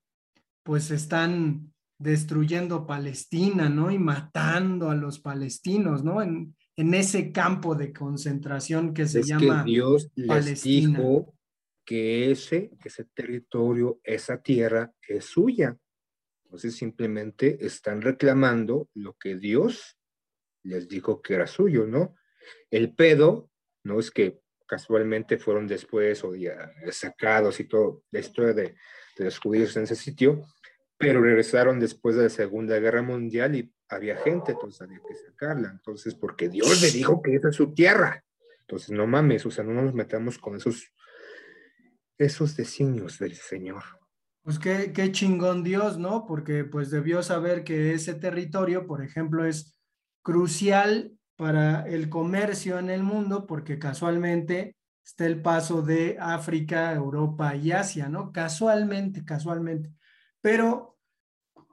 pues 0.62 0.90
están 0.90 1.74
destruyendo 1.98 2.86
Palestina, 2.86 3.68
¿no? 3.68 3.90
Y 3.90 3.98
matando 3.98 4.90
a 4.90 4.94
los 4.94 5.18
palestinos, 5.18 6.04
¿no? 6.04 6.22
En, 6.22 6.54
en 6.76 6.94
ese 6.94 7.32
campo 7.32 7.74
de 7.74 7.92
concentración 7.92 8.92
que 8.92 9.06
se 9.06 9.20
es 9.20 9.26
llama 9.26 9.64
que 9.64 9.70
Dios 9.70 10.10
les 10.14 10.62
dijo 10.62 11.34
que 11.84 12.32
ese, 12.32 12.72
ese 12.84 13.04
territorio, 13.14 14.00
esa 14.02 14.42
tierra 14.42 14.92
es 15.06 15.24
suya. 15.24 15.76
Entonces 16.44 16.76
simplemente 16.76 17.64
están 17.64 18.02
reclamando 18.02 18.88
lo 18.94 19.14
que 19.14 19.36
Dios 19.36 19.96
les 20.62 20.88
dijo 20.88 21.22
que 21.22 21.34
era 21.34 21.46
suyo, 21.46 21.86
¿no? 21.86 22.14
El 22.70 22.94
pedo, 22.94 23.50
no 23.84 23.98
es 23.98 24.10
que 24.10 24.40
casualmente 24.66 25.38
fueron 25.38 25.66
después 25.66 26.24
o 26.24 26.34
ya 26.34 26.72
sacados 26.90 27.60
y 27.60 27.64
todo, 27.64 28.02
la 28.10 28.20
historia 28.20 28.52
de, 28.52 28.74
de 29.16 29.24
los 29.24 29.38
judíos 29.38 29.76
en 29.76 29.84
ese 29.84 29.94
sitio, 29.94 30.44
pero 30.98 31.20
regresaron 31.20 31.78
después 31.78 32.16
de 32.16 32.24
la 32.24 32.28
Segunda 32.30 32.78
Guerra 32.78 33.02
Mundial 33.02 33.54
y 33.54 33.72
había 33.88 34.16
gente, 34.16 34.52
entonces 34.52 34.80
había 34.80 35.00
que 35.06 35.14
sacarla. 35.14 35.70
Entonces, 35.70 36.14
porque 36.14 36.48
Dios 36.48 36.80
le 36.80 36.90
dijo 36.90 37.20
que 37.20 37.34
esa 37.34 37.50
es 37.50 37.56
su 37.56 37.74
tierra. 37.74 38.24
Entonces, 38.60 38.90
no 38.90 39.06
mames, 39.06 39.44
o 39.46 39.50
sea, 39.50 39.64
no 39.64 39.82
nos 39.82 39.94
metamos 39.94 40.38
con 40.38 40.56
esos, 40.56 40.92
esos 42.18 42.56
designios 42.56 43.18
del 43.18 43.34
Señor. 43.34 43.82
Pues 44.42 44.58
qué, 44.58 44.92
qué 44.92 45.12
chingón 45.12 45.62
Dios, 45.62 45.98
¿no? 45.98 46.24
Porque 46.24 46.64
pues 46.64 46.90
debió 46.90 47.22
saber 47.22 47.62
que 47.62 47.92
ese 47.92 48.14
territorio, 48.14 48.86
por 48.86 49.02
ejemplo, 49.02 49.44
es 49.44 49.78
crucial 50.22 51.12
para 51.36 51.86
el 51.86 52.08
comercio 52.08 52.78
en 52.78 52.88
el 52.88 53.02
mundo, 53.02 53.46
porque 53.46 53.78
casualmente 53.78 54.76
está 55.04 55.26
el 55.26 55.42
paso 55.42 55.82
de 55.82 56.16
África, 56.18 56.92
Europa 56.94 57.54
y 57.54 57.72
Asia, 57.72 58.08
¿no? 58.08 58.32
Casualmente, 58.32 59.24
casualmente 59.24 59.92
pero 60.40 60.96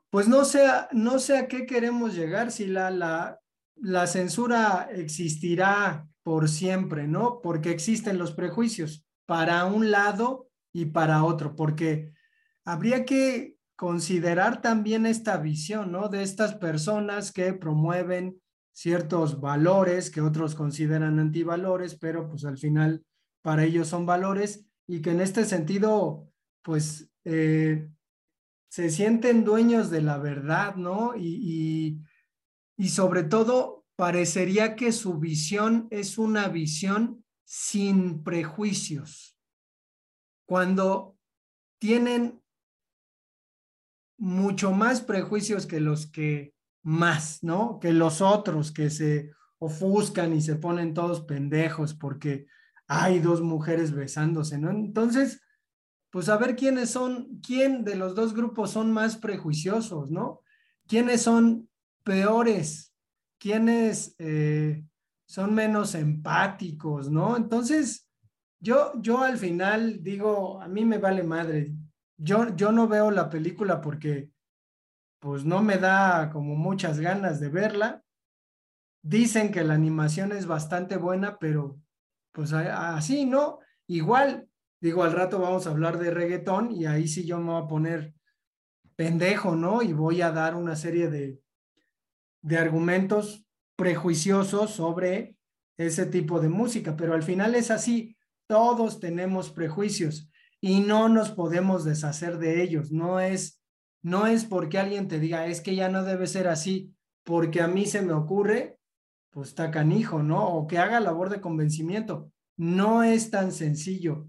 pues 0.10 0.28
no 0.28 0.46
sé, 0.46 0.68
no 0.92 1.16
a 1.16 1.48
qué 1.48 1.66
queremos 1.66 2.14
llegar, 2.14 2.52
si 2.52 2.68
la, 2.68 2.92
la, 2.92 3.40
la 3.76 4.06
censura 4.06 4.88
existirá 4.92 6.08
por 6.22 6.50
siempre, 6.50 7.08
¿no? 7.08 7.42
Porque 7.42 7.72
existen 7.72 8.20
los 8.20 8.32
prejuicios 8.32 9.08
para 9.26 9.66
un 9.66 9.90
lado 9.90 10.50
y 10.72 10.86
para 10.86 11.24
otro, 11.24 11.56
porque 11.56 12.14
habría 12.64 13.06
que 13.06 13.58
considerar 13.76 14.62
también 14.62 15.06
esta 15.06 15.38
visión, 15.38 15.92
¿no? 15.92 16.10
De 16.10 16.22
estas 16.22 16.54
personas 16.56 17.32
que 17.32 17.54
promueven 17.54 18.40
ciertos 18.72 19.40
valores 19.40 20.10
que 20.10 20.22
otros 20.22 20.56
consideran 20.56 21.20
antivalores, 21.20 21.96
pero 21.96 22.30
pues 22.30 22.46
al 22.46 22.58
final 22.58 23.04
para 23.42 23.64
ellos 23.64 23.88
son 23.88 24.06
valores 24.06 24.66
y 24.88 25.02
que 25.02 25.12
en 25.12 25.22
este 25.22 25.46
sentido, 25.46 26.28
pues 26.62 27.10
eh, 27.26 27.90
se 28.74 28.90
sienten 28.90 29.44
dueños 29.44 29.92
de 29.92 30.02
la 30.02 30.18
verdad, 30.18 30.78
¿no? 30.78 31.16
Y, 31.16 32.02
y, 32.76 32.90
sobre 32.90 33.22
todo, 33.22 33.86
parecería 33.96 34.76
que 34.76 34.92
su 34.92 35.20
visión 35.20 35.88
es 35.92 36.18
una 36.18 36.48
visión 36.48 37.24
sin 37.44 38.24
prejuicios. 38.24 39.38
Cuando 40.48 41.16
tienen 41.78 42.42
mucho 44.18 44.72
más 44.72 45.02
prejuicios 45.02 45.68
que 45.68 45.80
los 45.80 46.08
que 46.08 46.56
más, 46.82 47.44
¿no? 47.44 47.80
Que 47.80 47.94
los 47.94 48.22
otros 48.22 48.72
que 48.72 48.90
se 48.90 49.34
ofuscan 49.60 50.34
y 50.34 50.42
se 50.42 50.56
ponen 50.56 50.96
todos 50.96 51.22
pendejos 51.22 51.94
porque 51.94 52.48
hay 52.88 53.20
dos 53.20 53.40
mujeres 53.40 53.92
besándose, 53.92 54.58
¿no? 54.58 54.72
Entonces, 54.72 55.43
pues 56.14 56.30
a 56.30 56.38
ver 56.38 56.56
quiénes 56.56 56.92
son, 56.92 57.40
quién 57.42 57.84
de 57.84 57.96
los 57.96 58.14
dos 58.14 58.36
grupos 58.36 58.70
son 58.70 58.92
más 58.92 59.18
prejuiciosos, 59.18 60.12
¿no? 60.12 60.42
¿Quiénes 60.88 61.24
son 61.24 61.68
peores? 62.04 62.94
¿Quiénes 63.40 64.14
eh, 64.20 64.86
son 65.26 65.56
menos 65.56 65.96
empáticos, 65.96 67.10
¿no? 67.10 67.36
Entonces, 67.36 68.08
yo, 68.60 68.92
yo 69.02 69.24
al 69.24 69.40
final 69.40 70.04
digo, 70.04 70.62
a 70.62 70.68
mí 70.68 70.86
me 70.86 71.00
vale 71.00 71.24
madre. 71.24 71.74
Yo, 72.16 72.56
yo 72.56 72.72
no 72.72 72.88
veo 72.88 73.10
la 73.10 73.28
película 73.28 73.82
porque 73.82 74.30
pues 75.18 75.46
no 75.46 75.64
me 75.64 75.80
da 75.80 76.30
como 76.32 76.56
muchas 76.56 77.00
ganas 77.00 77.40
de 77.40 77.50
verla. 77.50 78.04
Dicen 79.02 79.52
que 79.52 79.64
la 79.64 79.74
animación 79.74 80.32
es 80.32 80.46
bastante 80.46 80.96
buena, 80.96 81.40
pero 81.40 81.80
pues 82.32 82.54
así, 82.54 83.26
¿no? 83.26 83.62
Igual 83.88 84.48
digo, 84.84 85.04
al 85.04 85.14
rato 85.14 85.40
vamos 85.40 85.66
a 85.66 85.70
hablar 85.70 85.98
de 85.98 86.12
reggaetón 86.12 86.74
y 86.74 86.86
ahí 86.86 87.08
sí 87.08 87.26
yo 87.26 87.40
me 87.40 87.54
voy 87.54 87.64
a 87.64 87.68
poner 87.68 88.14
pendejo, 88.98 89.56
¿no? 89.56 89.82
Y 89.82 89.94
voy 89.94 90.22
a 90.22 90.32
dar 90.32 90.56
una 90.56 90.76
serie 90.76 91.10
de, 91.10 91.40
de 92.42 92.58
argumentos 92.58 93.48
prejuiciosos 93.78 94.72
sobre 94.72 95.38
ese 95.78 96.06
tipo 96.06 96.42
de 96.42 96.50
música, 96.50 96.98
pero 96.98 97.14
al 97.14 97.24
final 97.24 97.56
es 97.56 97.72
así, 97.72 98.18
todos 98.46 99.00
tenemos 99.00 99.52
prejuicios 99.52 100.30
y 100.60 100.82
no 100.82 101.08
nos 101.08 101.32
podemos 101.32 101.86
deshacer 101.86 102.38
de 102.38 102.62
ellos, 102.62 102.92
no 102.92 103.22
es 103.22 103.64
no 104.02 104.28
es 104.28 104.44
porque 104.44 104.80
alguien 104.80 105.08
te 105.08 105.18
diga, 105.18 105.48
es 105.48 105.62
que 105.62 105.78
ya 105.78 105.88
no 105.88 106.04
debe 106.04 106.28
ser 106.28 106.50
así, 106.50 106.94
porque 107.24 107.62
a 107.62 107.70
mí 107.70 107.86
se 107.86 108.02
me 108.02 108.12
ocurre, 108.12 108.78
pues 109.30 109.48
está 109.48 109.72
canijo, 109.72 110.22
¿no? 110.22 110.46
O 110.46 110.68
que 110.68 110.78
haga 110.78 111.00
labor 111.00 111.30
de 111.30 111.40
convencimiento. 111.40 112.30
No 112.58 113.04
es 113.04 113.32
tan 113.32 113.54
sencillo. 113.54 114.28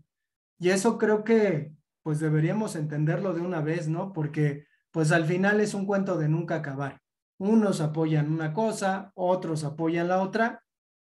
Y 0.58 0.70
eso 0.70 0.99
creo 0.99 1.25
que 1.25 1.73
pues 2.02 2.20
deberíamos 2.20 2.76
entenderlo 2.76 3.32
de 3.32 3.40
una 3.40 3.62
vez, 3.62 3.88
¿no? 3.88 4.12
Porque 4.12 4.66
pues 4.90 5.11
al 5.11 5.25
final 5.25 5.61
es 5.61 5.75
un 5.75 5.87
cuento 5.87 6.18
de 6.18 6.28
nunca 6.28 6.56
acabar. 6.56 7.00
Unos 7.38 7.80
apoyan 7.80 8.30
una 8.30 8.52
cosa, 8.52 9.11
otros 9.14 9.64
apoyan 9.64 10.08
la 10.08 10.23
otra, 10.23 10.64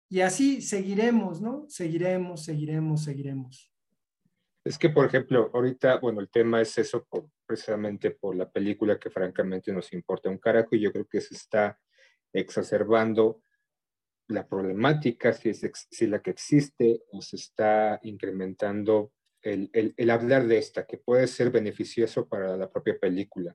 y 0.08 0.20
así 0.20 0.62
seguiremos, 0.62 1.40
¿no? 1.40 1.64
Seguiremos, 1.68 2.44
seguiremos, 2.44 3.02
seguiremos. 3.02 3.72
Es 4.64 4.78
que, 4.78 4.88
por 4.88 5.06
ejemplo, 5.06 5.50
ahorita, 5.52 5.98
bueno, 5.98 6.20
el 6.20 6.30
tema 6.30 6.60
es 6.60 6.78
eso 6.78 7.06
precisamente 7.44 8.12
por 8.12 8.36
la 8.36 8.50
película 8.50 8.98
que 8.98 9.10
francamente 9.10 9.72
nos 9.72 9.92
importa 9.92 10.30
un 10.30 10.38
carajo 10.38 10.74
y 10.76 10.80
yo 10.80 10.92
creo 10.92 11.06
que 11.06 11.20
se 11.20 11.34
está 11.34 11.78
exacerbando 12.32 13.42
la 14.28 14.46
problemática, 14.46 15.32
si 15.32 15.50
es 15.50 15.68
si 15.90 16.06
la 16.06 16.22
que 16.22 16.30
existe, 16.30 17.02
o 17.10 17.20
se 17.20 17.36
está 17.36 18.00
incrementando 18.04 19.12
el, 19.44 20.10
hablar 20.10 20.46
de 20.46 20.58
esta, 20.58 20.86
que 20.86 20.98
puede 20.98 21.26
ser 21.26 21.50
beneficioso 21.50 22.26
para 22.28 22.56
la 22.56 22.70
propia 22.70 22.98
película. 22.98 23.54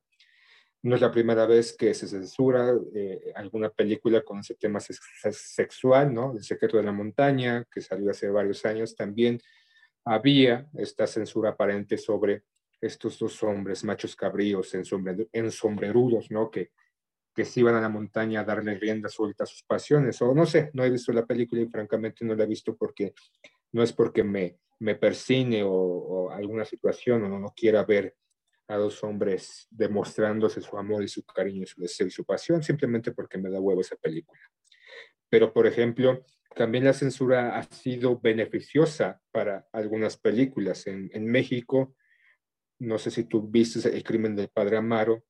No 0.81 0.95
es 0.95 1.01
la 1.01 1.11
primera 1.11 1.45
vez 1.45 1.75
que 1.75 1.93
se 1.93 2.07
censura 2.07 2.73
eh, 2.95 3.33
alguna 3.35 3.69
película 3.69 4.21
con 4.21 4.39
ese 4.39 4.55
tema 4.55 4.79
sexual, 4.79 6.13
¿no? 6.13 6.33
El 6.33 6.43
secreto 6.43 6.77
de 6.77 6.83
la 6.83 6.93
montaña, 6.93 7.65
que 7.69 7.81
salió 7.81 8.11
hace 8.11 8.29
varios 8.29 8.65
años, 8.65 8.95
también 8.95 9.39
había 10.05 10.69
esta 10.77 11.05
censura 11.05 11.49
aparente 11.49 11.97
sobre 11.97 12.43
estos 12.79 13.19
dos 13.19 13.43
hombres, 13.43 13.83
machos 13.83 14.15
cabríos, 14.15 14.73
ensombrerudos, 14.73 16.31
¿no? 16.31 16.49
Que, 16.49 16.71
que 17.35 17.43
se 17.43 17.59
iban 17.59 17.75
a 17.75 17.81
la 17.81 17.89
montaña 17.89 18.41
a 18.41 18.45
darle 18.45 18.75
rienda 18.75 19.09
suelta 19.09 19.43
a 19.43 19.47
sus 19.47 19.63
pasiones, 19.63 20.21
o 20.21 20.33
no 20.33 20.45
sé, 20.45 20.71
no 20.73 20.85
he 20.85 20.89
visto 20.89 21.11
la 21.11 21.25
película 21.25 21.61
y 21.61 21.67
francamente 21.67 22.23
no 22.23 22.35
la 22.35 22.45
he 22.45 22.47
visto 22.47 22.75
porque 22.77 23.13
no 23.71 23.83
es 23.83 23.93
porque 23.93 24.23
me, 24.23 24.57
me 24.79 24.95
persine 24.95 25.63
o, 25.63 26.31
alguna 26.31 26.65
situación 26.65 27.23
o 27.23 27.29
no, 27.29 27.39
no 27.39 27.53
quiera 27.55 27.83
ver 27.83 28.15
a 28.67 28.77
dos 28.77 29.03
hombres 29.03 29.67
demostrándose 29.71 30.61
su 30.61 30.77
amor 30.77 31.03
y 31.03 31.07
su 31.07 31.23
cariño, 31.25 31.65
su 31.65 31.81
deseo 31.81 32.07
y 32.07 32.11
su 32.11 32.23
pasión, 32.23 32.61
simplemente 32.61 33.11
porque 33.11 33.37
me 33.37 33.49
da 33.49 33.59
huevo 33.59 33.81
esa 33.81 33.95
película. 33.95 34.39
Pero, 35.27 35.51
por 35.53 35.65
ejemplo, 35.65 36.23
también 36.55 36.83
la 36.83 36.93
censura 36.93 37.57
ha 37.57 37.63
sido 37.63 38.19
beneficiosa 38.19 39.21
para 39.31 39.67
algunas 39.71 40.17
películas. 40.17 40.85
En, 40.87 41.09
en 41.13 41.25
México, 41.25 41.95
no 42.79 42.97
sé 42.97 43.11
si 43.11 43.23
tú 43.25 43.47
viste 43.47 43.87
El 43.89 44.03
crimen 44.03 44.35
del 44.35 44.49
padre 44.49 44.77
Amaro, 44.77 45.23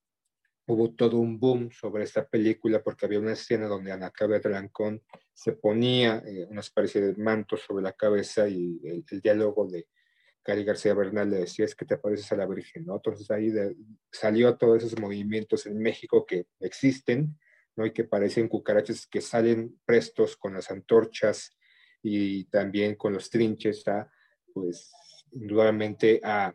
hubo 0.70 0.92
todo 0.92 1.18
un 1.18 1.40
boom 1.40 1.72
sobre 1.72 2.04
esta 2.04 2.28
película 2.28 2.84
porque 2.84 3.08
había 3.08 3.20
una 3.20 3.34
escena 3.34 3.66
donde 3.66 3.92
Ana 3.92 4.12
Claudia 4.12 4.40
Trancón 4.40 5.02
se 5.34 5.54
ponía 5.54 6.22
eh, 6.28 6.46
una 6.48 6.62
especie 6.62 7.02
de 7.02 7.16
manto 7.16 7.58
sobre 7.58 7.84
la 7.84 7.94
cabeza 7.94 8.48
y 8.48 8.80
el, 8.84 9.04
diálogo 9.20 9.68
de 9.68 9.88
Cari 10.44 10.64
García 10.64 10.94
Bernal 10.94 11.32
le 11.32 11.38
decía 11.38 11.66
es 11.66 11.74
que 11.74 11.86
te 11.86 11.98
pareces 11.98 12.32
a 12.32 12.36
la 12.36 12.46
Virgen, 12.46 12.86
¿no? 12.86 12.98
Entonces 12.98 13.32
ahí 13.32 13.52
salió 14.12 14.56
todos 14.58 14.84
esos 14.84 15.00
movimientos 15.00 15.66
en 15.66 15.80
México 15.80 16.24
que 16.24 16.46
existen, 16.60 17.36
¿no? 17.76 17.88
Y 17.88 17.92
que 17.92 18.04
parecen 18.04 18.48
cucarachas 18.48 19.08
que 19.08 19.22
salen 19.22 19.80
prestos 19.86 20.38
con 20.38 20.54
las 20.54 20.70
antorchas 20.70 21.58
y 22.04 22.46
también 22.46 22.96
con 22.96 23.14
los 23.14 23.32
trinches, 23.32 23.84
pues 24.54 24.92
indudablemente 25.32 26.22
a 26.24 26.54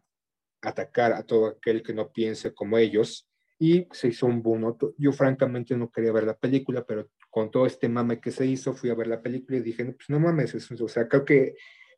atacar 0.63 1.13
a 1.15 1.25
todo 1.25 1.47
aquel 1.47 1.83
que 1.83 1.93
no 1.93 2.13
piense 2.13 2.55
como 2.55 2.79
ellos 2.79 3.29
y 3.59 3.87
se 3.93 4.09
hizo 4.09 4.27
un 4.27 4.43
boom. 4.43 4.77
Yo 4.99 5.13
francamente 5.13 5.77
no 5.77 5.91
quería 5.91 6.13
ver 6.13 6.25
la 6.25 6.37
película, 6.37 6.85
pero 6.85 7.09
con 7.31 7.51
todo 7.51 7.67
este 7.67 7.89
mame 7.89 8.21
que 8.21 8.31
se 8.31 8.47
hizo, 8.47 8.75
fui 8.75 8.91
a 8.91 8.95
ver 8.95 9.07
la 9.07 9.23
película 9.23 9.59
y 9.59 9.63
dije, 9.63 9.85
pues 9.85 10.09
no 10.09 10.21
mames, 10.21 10.55
o 10.55 10.89
sea, 10.89 11.09
creo 11.09 11.25
que 11.25 11.55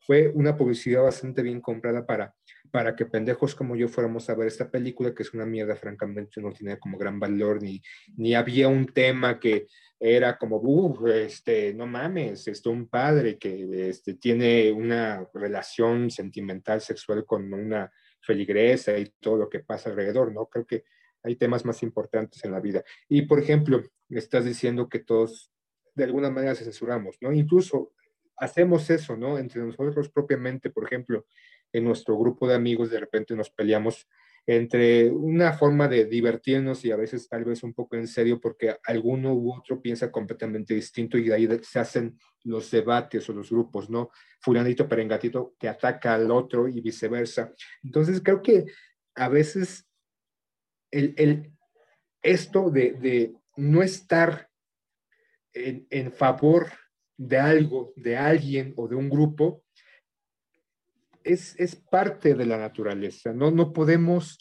fue 0.07 0.29
una 0.29 0.57
publicidad 0.57 1.03
bastante 1.03 1.43
bien 1.43 1.61
comprada 1.61 2.07
para, 2.07 2.33
para 2.71 2.95
que 2.95 3.07
pendejos 3.07 3.57
como 3.57 3.75
yo 3.75 3.89
fuéramos 3.89 4.31
a 4.31 4.37
ver 4.37 4.47
esta 4.47 4.71
película, 4.71 5.13
que 5.13 5.25
es 5.25 5.35
una 5.35 5.45
mierda, 5.45 5.75
francamente, 5.75 6.41
no 6.41 6.53
tiene 6.53 6.79
como 6.79 6.97
gran 6.97 7.19
valor, 7.19 7.61
ni, 7.61 7.83
ni 8.17 8.35
había 8.35 8.69
un 8.69 8.87
tema 8.87 9.41
que 9.41 9.67
era 9.99 10.39
como, 10.39 10.59
uff, 10.59 11.07
este, 11.09 11.75
no 11.75 11.87
mames, 11.87 12.47
este, 12.47 12.69
un 12.69 12.89
padre 12.89 13.37
que 13.37 13.89
este, 13.89 14.15
tiene 14.15 14.71
una 14.71 15.27
relación 15.35 16.11
sentimental, 16.11 16.81
sexual 16.81 17.25
con 17.25 17.53
una 17.53 17.91
feligresa 18.21 18.97
y 18.97 19.13
todo 19.19 19.37
lo 19.37 19.49
que 19.49 19.61
pasa 19.61 19.91
alrededor, 19.91 20.33
¿no? 20.33 20.47
Creo 20.47 20.67
que 20.67 20.85
hay 21.27 21.37
temas 21.37 21.65
más 21.65 21.83
importantes 21.83 22.45
en 22.45 22.53
la 22.53 22.61
vida. 22.61 22.85
Y, 23.09 23.23
por 23.23 23.41
ejemplo, 23.41 23.83
estás 24.09 24.45
diciendo 24.45 24.89
que 24.89 25.01
todos 25.01 25.51
de 25.95 26.05
alguna 26.05 26.31
manera 26.31 26.55
censuramos, 26.55 27.17
¿no? 27.21 27.33
Incluso 27.33 27.93
hacemos 28.37 28.89
eso, 28.91 29.17
¿no? 29.17 29.39
Entre 29.39 29.61
nosotros 29.61 30.09
propiamente, 30.11 30.71
por 30.71 30.85
ejemplo, 30.85 31.27
en 31.73 31.85
nuestro 31.85 32.17
grupo 32.17 32.47
de 32.47 32.55
amigos 32.55 32.91
de 32.91 33.01
repente 33.01 33.35
nos 33.35 33.51
peleamos 33.51 34.07
entre 34.49 35.11
una 35.11 35.55
forma 35.55 35.89
de 35.89 36.05
divertirnos 36.05 36.85
y 36.85 36.93
a 36.93 36.97
veces 36.97 37.29
tal 37.29 37.45
vez 37.45 37.65
un 37.65 37.75
poco 37.75 37.97
en 37.97 38.07
serio 38.07 38.41
porque 38.41 38.77
alguno 38.85 39.35
u 39.35 39.53
otro 39.53 39.83
piensa 39.83 40.13
completamente 40.13 40.75
distinto 40.75 41.19
y 41.19 41.25
de 41.25 41.35
ahí 41.35 41.49
se 41.63 41.81
hacen 41.81 42.17
los 42.45 42.71
debates 42.71 43.29
o 43.29 43.33
los 43.33 43.51
grupos, 43.51 43.91
¿no? 43.91 44.11
Fulanito 44.41 44.89
perengatito 44.89 45.55
que 45.59 45.69
ataca 45.69 46.15
al 46.15 46.31
otro 46.31 46.69
y 46.69 46.81
viceversa. 46.81 47.53
Entonces 47.83 48.21
creo 48.23 48.41
que 48.41 48.67
a 49.17 49.29
veces 49.29 49.86
el, 50.91 51.53
esto 52.23 52.71
de, 52.71 53.35
no 53.57 53.83
estar 53.83 54.49
en, 55.53 56.13
favor 56.13 56.71
de 57.17 57.39
algo, 57.39 57.93
de 57.97 58.17
alguien 58.17 58.75
o 58.77 58.89
de 58.89 58.97
un 58.97 59.09
grupo, 59.09 59.65
es, 61.25 61.59
es 61.59 61.75
parte 61.75 62.35
de 62.35 62.47
la 62.47 62.59
naturaleza. 62.59 63.33
No, 63.33 63.51
no 63.51 63.73
podemos 63.73 64.39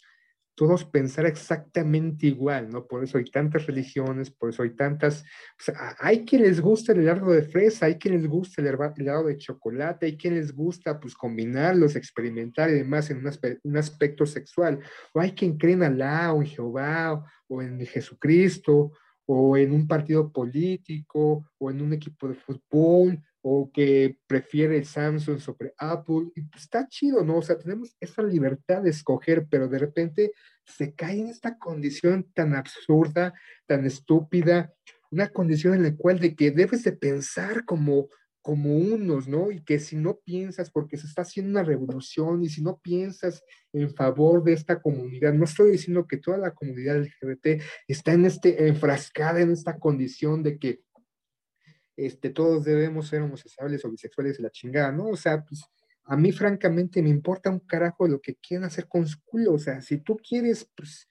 todos 0.56 0.86
pensar 0.86 1.26
exactamente 1.26 2.26
igual, 2.26 2.70
¿no? 2.70 2.86
Por 2.86 3.04
eso 3.04 3.18
hay 3.18 3.26
tantas 3.26 3.66
religiones, 3.66 4.30
por 4.30 4.48
eso 4.48 4.62
hay 4.62 4.70
tantas, 4.70 5.22
o 5.68 5.72
hay 5.98 6.24
quien 6.24 6.42
les 6.42 6.62
gusta 6.62 6.92
el 6.92 7.00
helado 7.00 7.30
de 7.30 7.42
fresa, 7.42 7.86
hay 7.86 7.96
quien 7.96 8.14
les 8.14 8.26
gusta 8.26 8.62
el 8.62 8.68
helado 8.68 9.24
de 9.24 9.36
chocolate, 9.36 10.06
hay 10.06 10.16
quien 10.16 10.34
les 10.34 10.54
gusta, 10.54 10.98
pues, 10.98 11.14
combinarlos, 11.14 11.94
experimentar 11.94 12.70
y 12.70 12.74
demás 12.74 13.10
en 13.10 13.18
un, 13.18 13.76
aspecto 13.76 14.24
sexual, 14.24 14.80
o 15.12 15.20
hay 15.20 15.32
quien 15.32 15.58
cree 15.58 15.74
en 15.74 15.82
Alá 15.82 16.32
o 16.32 16.40
en 16.40 16.48
Jehová 16.48 17.22
o 17.48 17.60
en 17.60 17.78
Jesucristo, 17.86 18.92
o 19.26 19.56
en 19.58 19.72
un 19.72 19.86
partido 19.86 20.32
político, 20.32 21.50
o 21.58 21.70
en 21.70 21.82
un 21.82 21.92
equipo 21.92 22.28
de 22.28 22.34
fútbol, 22.34 23.22
o 23.48 23.70
que 23.72 24.18
prefiere 24.26 24.84
Samsung 24.84 25.38
sobre 25.38 25.72
Apple. 25.78 26.32
Y 26.34 26.42
pues 26.42 26.64
está 26.64 26.88
chido, 26.88 27.22
¿no? 27.22 27.36
O 27.36 27.42
sea, 27.42 27.56
tenemos 27.56 27.96
esa 28.00 28.20
libertad 28.24 28.82
de 28.82 28.90
escoger, 28.90 29.46
pero 29.48 29.68
de 29.68 29.78
repente 29.78 30.32
se 30.64 30.94
cae 30.96 31.20
en 31.20 31.28
esta 31.28 31.56
condición 31.56 32.26
tan 32.34 32.56
absurda, 32.56 33.34
tan 33.66 33.86
estúpida, 33.86 34.74
una 35.12 35.28
condición 35.28 35.74
en 35.74 35.84
la 35.84 35.94
cual 35.94 36.18
de 36.18 36.34
que 36.34 36.50
debes 36.50 36.82
de 36.82 36.90
pensar 36.90 37.64
como 37.64 38.08
como 38.42 38.76
unos, 38.76 39.26
¿no? 39.26 39.50
Y 39.50 39.60
que 39.64 39.80
si 39.80 39.96
no 39.96 40.20
piensas, 40.24 40.70
porque 40.70 40.96
se 40.96 41.08
está 41.08 41.22
haciendo 41.22 41.50
una 41.50 41.64
revolución, 41.64 42.44
y 42.44 42.48
si 42.48 42.62
no 42.62 42.78
piensas 42.78 43.42
en 43.72 43.92
favor 43.92 44.44
de 44.44 44.52
esta 44.52 44.80
comunidad, 44.80 45.34
no 45.34 45.46
estoy 45.46 45.72
diciendo 45.72 46.06
que 46.06 46.18
toda 46.18 46.38
la 46.38 46.52
comunidad 46.52 47.00
LGBT 47.00 47.60
está 47.88 48.12
en 48.12 48.24
este, 48.24 48.68
enfrascada 48.68 49.40
en 49.40 49.50
esta 49.50 49.80
condición 49.80 50.44
de 50.44 50.60
que 50.60 50.85
este, 51.96 52.30
todos 52.30 52.64
debemos 52.64 53.08
ser 53.08 53.22
homosexuales 53.22 53.84
o 53.84 53.90
bisexuales 53.90 54.40
la 54.40 54.50
chingada, 54.50 54.92
¿no? 54.92 55.06
O 55.08 55.16
sea, 55.16 55.44
pues 55.44 55.64
a 56.04 56.16
mí 56.16 56.32
francamente 56.32 57.02
me 57.02 57.08
importa 57.08 57.50
un 57.50 57.60
carajo 57.60 58.06
lo 58.06 58.20
que 58.20 58.36
quieran 58.36 58.66
hacer 58.66 58.86
con 58.86 59.06
su 59.06 59.20
culo, 59.24 59.54
o 59.54 59.58
sea, 59.58 59.80
si 59.80 59.98
tú 59.98 60.16
quieres, 60.16 60.70
pues 60.76 61.08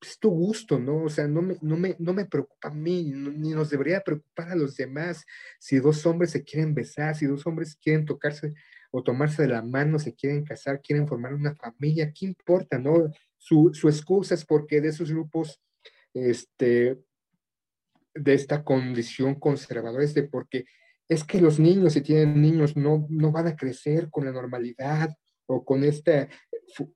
es 0.00 0.18
tu 0.18 0.30
gusto, 0.30 0.78
¿no? 0.78 1.04
O 1.04 1.08
sea, 1.08 1.26
no 1.26 1.42
me, 1.42 1.56
no 1.62 1.76
me, 1.76 1.96
no 1.98 2.12
me 2.12 2.26
preocupa 2.26 2.68
a 2.68 2.74
mí, 2.74 3.04
ni 3.12 3.50
nos 3.50 3.70
debería 3.70 4.02
preocupar 4.02 4.50
a 4.50 4.56
los 4.56 4.76
demás 4.76 5.24
si 5.58 5.78
dos 5.78 6.04
hombres 6.06 6.30
se 6.30 6.44
quieren 6.44 6.74
besar, 6.74 7.16
si 7.16 7.26
dos 7.26 7.46
hombres 7.46 7.76
quieren 7.76 8.04
tocarse 8.04 8.54
o 8.90 9.02
tomarse 9.02 9.42
de 9.42 9.48
la 9.48 9.62
mano, 9.62 9.98
se 9.98 10.14
quieren 10.14 10.44
casar, 10.44 10.80
quieren 10.80 11.08
formar 11.08 11.34
una 11.34 11.54
familia, 11.54 12.12
¿qué 12.12 12.26
importa, 12.26 12.78
no? 12.78 13.10
Su, 13.36 13.70
su 13.74 13.88
excusa 13.88 14.34
es 14.34 14.44
porque 14.44 14.80
de 14.80 14.88
esos 14.88 15.10
grupos, 15.10 15.60
este, 16.14 16.98
de 18.16 18.34
esta 18.34 18.64
condición 18.64 19.34
conservadora, 19.34 20.04
es 20.04 20.14
de 20.14 20.24
porque 20.24 20.64
es 21.08 21.24
que 21.24 21.40
los 21.40 21.58
niños, 21.58 21.92
si 21.92 22.00
tienen 22.00 22.40
niños, 22.40 22.76
no, 22.76 23.06
no 23.08 23.30
van 23.30 23.46
a 23.46 23.56
crecer 23.56 24.08
con 24.10 24.24
la 24.24 24.32
normalidad 24.32 25.10
o 25.46 25.64
con 25.64 25.84
este 25.84 26.28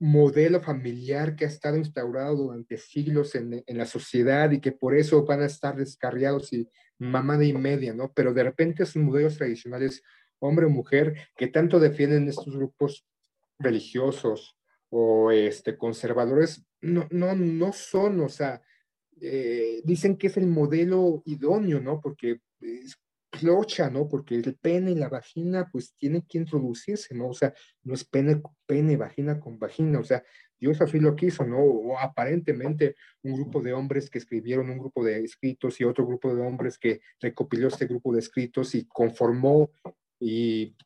modelo 0.01 0.61
familiar 0.61 1.37
que 1.37 1.45
ha 1.45 1.49
estado 1.49 1.77
instaurado 1.77 2.37
durante 2.37 2.77
siglos 2.77 3.37
en, 3.37 3.63
en, 3.65 3.79
la 3.79 3.87
sociedad 3.87 4.51
y 4.51 4.61
que 4.61 4.73
por 4.73 4.97
eso 4.97 5.25
van 5.25 5.43
a 5.43 5.47
estar 5.47 5.77
descarriados 5.77 6.53
y 6.53 6.69
mamada 6.99 7.45
y 7.45 7.53
media, 7.53 7.95
¿no? 7.95 8.13
Pero 8.13 8.35
de 8.35 8.43
repente 8.43 8.83
esos 8.83 8.97
modelos 8.97 9.39
tradicionales, 9.39 10.03
hombre 10.41 10.67
o 10.67 10.71
mujer, 10.71 11.29
que 11.37 11.47
tanto 11.47 11.79
defienden 11.79 12.29
estos 12.29 12.57
grupos 12.57 13.07
religiosos 13.61 14.57
o 14.89 15.31
este, 15.31 15.79
conservadores, 15.79 16.67
no, 16.81 17.07
no, 17.11 17.35
no 17.37 17.73
son, 17.73 18.21
o 18.21 18.29
sea, 18.29 18.61
eh, 19.21 19.81
dicen 19.85 20.17
que 20.17 20.29
es 20.29 20.37
el 20.37 20.47
modelo 20.47 21.23
idóneo, 21.27 21.81
¿no? 21.81 22.01
Porque 22.01 22.41
es 22.61 22.97
clocha, 23.31 23.89
¿no? 23.91 24.09
Porque 24.09 24.35
el 24.35 24.57
pene 24.57 24.91
y 24.91 24.95
la 24.97 25.09
vagina, 25.09 25.69
pues 25.71 25.95
tienen 25.97 26.23
que 26.23 26.39
introducirse, 26.39 27.15
¿no? 27.15 27.29
O 27.29 27.35
sea, 27.35 27.55
no 27.85 27.95
es 27.95 28.05
pene, 28.05 28.43
pene, 28.67 28.97
vagina 28.97 29.39
con 29.39 29.59
vagina, 29.59 30.01
o 30.01 30.05
sea, 30.05 30.23
Dios 30.59 30.81
así 30.83 31.01
lo 31.01 31.17
quiso, 31.17 31.47
¿no? 31.47 31.59
O 31.59 31.99
aparentemente 31.99 32.97
un 33.23 33.35
grupo 33.35 33.63
de 33.63 33.73
hombres 33.73 34.11
que 34.11 34.19
escribieron 34.19 34.69
un 34.69 34.79
grupo 34.79 35.03
de 35.05 35.25
escritos 35.25 35.81
y 35.81 35.85
otro 35.85 36.07
grupo 36.07 36.35
de 36.35 36.43
hombres 36.43 36.77
que 36.79 37.01
recopiló 37.21 37.69
este 37.69 37.87
grupo 37.87 38.13
de 38.13 38.19
escritos 38.19 38.75
y 38.75 38.87
conformó 38.87 39.71
y 40.19 40.77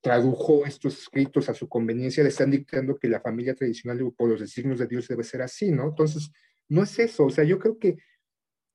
tradujo 0.00 0.64
estos 0.64 0.98
escritos 0.98 1.50
a 1.50 1.54
su 1.54 1.68
conveniencia, 1.68 2.22
le 2.22 2.30
están 2.30 2.50
dictando 2.50 2.98
que 2.98 3.08
la 3.08 3.20
familia 3.20 3.54
tradicional 3.54 3.98
por 4.16 4.30
los 4.30 4.40
designios 4.40 4.78
de 4.78 4.86
Dios 4.86 5.06
debe 5.06 5.24
ser 5.24 5.42
así, 5.42 5.70
¿no? 5.70 5.88
Entonces, 5.88 6.30
no 6.70 6.82
es 6.84 6.98
eso, 6.98 7.26
o 7.26 7.30
sea, 7.30 7.44
yo 7.44 7.58
creo 7.58 7.78
que 7.78 7.98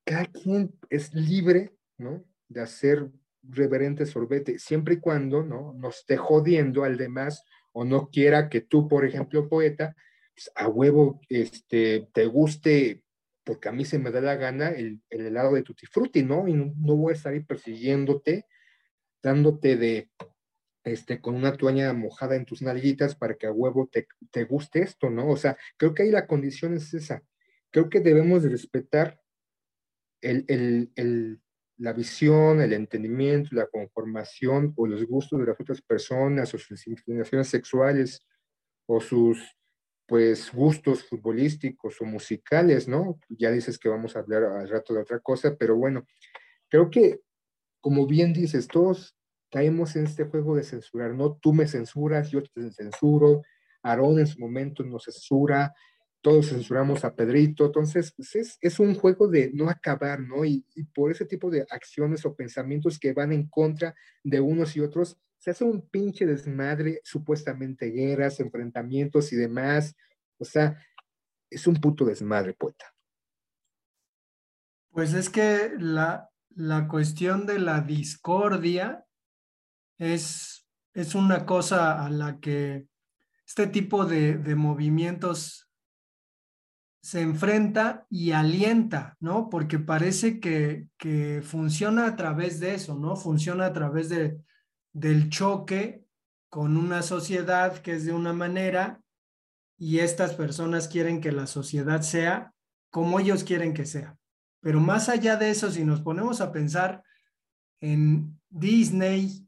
cada 0.05 0.25
quien 0.25 0.77
es 0.89 1.13
libre, 1.15 1.73
¿no? 1.97 2.23
de 2.47 2.61
hacer 2.61 3.09
reverente 3.41 4.05
sorbete, 4.05 4.59
siempre 4.59 4.95
y 4.95 4.99
cuando 4.99 5.43
¿no? 5.43 5.73
no 5.73 5.89
esté 5.89 6.17
jodiendo 6.17 6.83
al 6.83 6.97
demás 6.97 7.43
o 7.73 7.85
no 7.85 8.09
quiera 8.09 8.49
que 8.49 8.61
tú, 8.61 8.87
por 8.87 9.05
ejemplo, 9.05 9.49
poeta, 9.49 9.95
pues, 10.33 10.51
a 10.55 10.67
huevo 10.67 11.21
este, 11.29 12.07
te 12.13 12.25
guste, 12.25 13.03
porque 13.43 13.69
a 13.69 13.71
mí 13.71 13.85
se 13.85 13.99
me 13.99 14.11
da 14.11 14.21
la 14.21 14.35
gana 14.35 14.69
el, 14.69 15.01
helado 15.09 15.53
de 15.53 15.63
tutti 15.63 15.85
frutti, 15.85 16.23
¿no? 16.23 16.47
Y 16.47 16.53
no, 16.53 16.73
voy 16.95 17.11
a 17.11 17.15
estar 17.15 17.33
ahí 17.33 17.41
persiguiéndote, 17.41 18.45
dándote 19.21 19.75
de, 19.75 20.09
este, 20.83 21.19
con 21.21 21.35
una 21.35 21.53
toalla 21.53 21.93
mojada 21.93 22.35
en 22.35 22.45
tus 22.45 22.61
nalguitas 22.61 23.15
para 23.15 23.35
que 23.35 23.47
a 23.47 23.51
huevo 23.51 23.87
te, 23.91 24.07
te 24.31 24.45
guste 24.45 24.81
esto, 24.81 25.09
¿no? 25.09 25.29
O 25.29 25.37
sea, 25.37 25.57
creo 25.77 25.93
que 25.93 26.03
ahí 26.03 26.11
la 26.11 26.27
condición 26.27 26.73
es 26.73 26.93
esa. 26.93 27.23
Creo 27.75 27.89
que 27.89 27.99
debemos 27.99 28.41
de 28.41 28.47
respetar 28.47 29.19
el, 30.21 30.45
el, 30.47 30.93
el 30.95 31.41
la 31.75 31.91
visión, 31.91 32.61
el 32.61 32.71
entendimiento, 32.71 33.49
la 33.51 33.67
conformación 33.67 34.71
o 34.77 34.87
los 34.87 35.05
gustos 35.05 35.41
de 35.41 35.47
las 35.47 35.59
otras 35.59 35.81
personas 35.81 36.53
o 36.53 36.57
sus 36.57 36.87
inclinaciones 36.87 37.49
sexuales 37.49 38.25
o 38.85 39.01
sus 39.01 39.57
pues 40.07 40.53
gustos 40.53 41.03
futbolísticos 41.03 41.99
o 41.99 42.05
musicales, 42.05 42.87
¿no? 42.87 43.19
Ya 43.27 43.51
dices 43.51 43.77
que 43.77 43.89
vamos 43.89 44.15
a 44.15 44.19
hablar 44.19 44.45
al 44.45 44.69
rato 44.69 44.93
de 44.93 45.01
otra 45.01 45.19
cosa, 45.19 45.57
pero 45.57 45.75
bueno, 45.75 46.07
creo 46.69 46.89
que 46.89 47.19
como 47.81 48.07
bien 48.07 48.31
dices, 48.31 48.69
todos 48.69 49.17
caemos 49.51 49.97
en 49.97 50.05
este 50.05 50.23
juego 50.23 50.55
de 50.55 50.63
censurar, 50.63 51.13
¿no? 51.13 51.35
Tú 51.41 51.51
me 51.51 51.67
censuras, 51.67 52.31
yo 52.31 52.41
te 52.41 52.71
censuro, 52.71 53.41
Aarón 53.83 54.19
en 54.19 54.27
su 54.27 54.39
momento 54.39 54.81
nos 54.81 55.03
censura, 55.03 55.73
todos 56.25 56.49
censuramos 56.49 57.05
a 57.05 57.13
Pedrito, 57.13 57.67
entonces 57.67 58.11
pues, 58.11 58.57
es, 58.59 58.79
un 58.79 58.95
juego 58.95 59.27
de 59.27 59.51
no 59.53 59.69
acabar, 59.69 60.19
¿no? 60.19 60.43
Y, 60.43 60.65
por 60.91 61.11
ese 61.11 61.23
tipo 61.23 61.51
de 61.51 61.67
acciones 61.69 62.25
o 62.25 62.35
pensamientos 62.35 62.97
que 62.97 63.13
van 63.13 63.31
en 63.31 63.47
contra 63.47 63.93
de 64.23 64.39
unos 64.39 64.75
y 64.75 64.79
otros, 64.79 65.19
se 65.37 65.51
hace 65.51 65.63
un 65.63 65.87
pinche 65.87 66.25
desmadre, 66.25 66.99
supuestamente 67.03 67.91
guerras, 67.91 68.39
enfrentamientos 68.39 69.31
y 69.33 69.35
demás, 69.35 69.95
o 70.39 70.45
sea, 70.45 70.83
es 71.47 71.67
un 71.67 71.75
puto 71.75 72.03
desmadre, 72.05 72.55
poeta. 72.55 72.91
Pues 74.89 75.13
es 75.13 75.29
que 75.29 75.73
la, 75.77 76.31
la 76.55 76.87
cuestión 76.87 77.45
de 77.45 77.59
la 77.59 77.81
discordia 77.81 79.05
es, 79.99 80.67
es 80.95 81.13
una 81.13 81.45
cosa 81.45 82.03
a 82.03 82.09
la 82.09 82.39
que 82.39 82.87
este 83.45 83.67
tipo 83.67 84.05
de, 84.05 84.39
de 84.39 84.55
movimientos 84.55 85.65
se 87.05 87.21
enfrenta 87.21 88.07
y 88.09 88.31
alienta, 88.31 89.15
¿no? 89.19 89.47
Porque 89.47 89.77
parece 89.77 90.39
que, 90.39 90.87
que, 90.97 91.43
funciona 91.43 92.07
a 92.07 92.15
través 92.15 92.59
de 92.59 92.73
eso, 92.73 92.97
¿no? 92.97 93.15
Funciona 93.15 93.67
a 93.67 93.73
través 93.73 94.09
de, 94.09 94.41
del 94.91 95.29
choque 95.29 96.03
con 96.49 96.77
una 96.77 97.03
sociedad 97.03 97.77
que 97.77 97.93
es 97.93 98.05
de 98.05 98.13
una 98.13 98.33
manera 98.33 99.03
y 99.77 99.99
estas 99.99 100.33
personas 100.33 100.87
quieren 100.87 101.21
que 101.21 101.31
la 101.31 101.45
sociedad 101.45 102.01
sea 102.01 102.55
como 102.89 103.19
ellos 103.19 103.43
quieren 103.43 103.75
que 103.75 103.85
sea. 103.85 104.17
Pero 104.59 104.79
más 104.79 105.07
allá 105.07 105.35
de 105.35 105.51
eso, 105.51 105.69
si 105.69 105.85
nos 105.85 106.01
ponemos 106.01 106.41
a 106.41 106.51
pensar 106.51 107.03
en 107.81 108.41
Disney, 108.49 109.47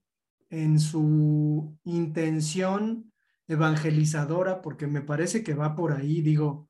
en 0.52 0.80
su 0.80 1.76
intención 1.86 3.12
evangelizadora, 3.48 4.62
porque 4.62 4.86
me 4.86 5.02
parece 5.02 5.43
que 5.43 5.56
va 5.56 5.76
por 5.76 5.93
ahí, 5.93 6.22
digo, 6.22 6.67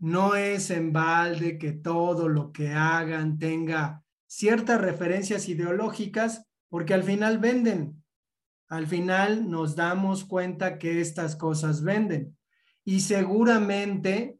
no 0.00 0.34
es 0.34 0.70
en 0.70 0.92
balde 0.92 1.58
que 1.58 1.72
todo 1.72 2.28
lo 2.28 2.52
que 2.52 2.72
hagan 2.72 3.38
tenga 3.38 4.02
ciertas 4.26 4.80
referencias 4.80 5.48
ideológicas, 5.48 6.46
porque 6.68 6.94
al 6.94 7.02
final 7.02 7.38
venden. 7.38 8.02
Al 8.68 8.86
final 8.86 9.50
nos 9.50 9.76
damos 9.76 10.24
cuenta 10.24 10.78
que 10.78 11.00
estas 11.00 11.36
cosas 11.36 11.82
venden. 11.82 12.36
Y 12.84 13.00
seguramente 13.00 14.38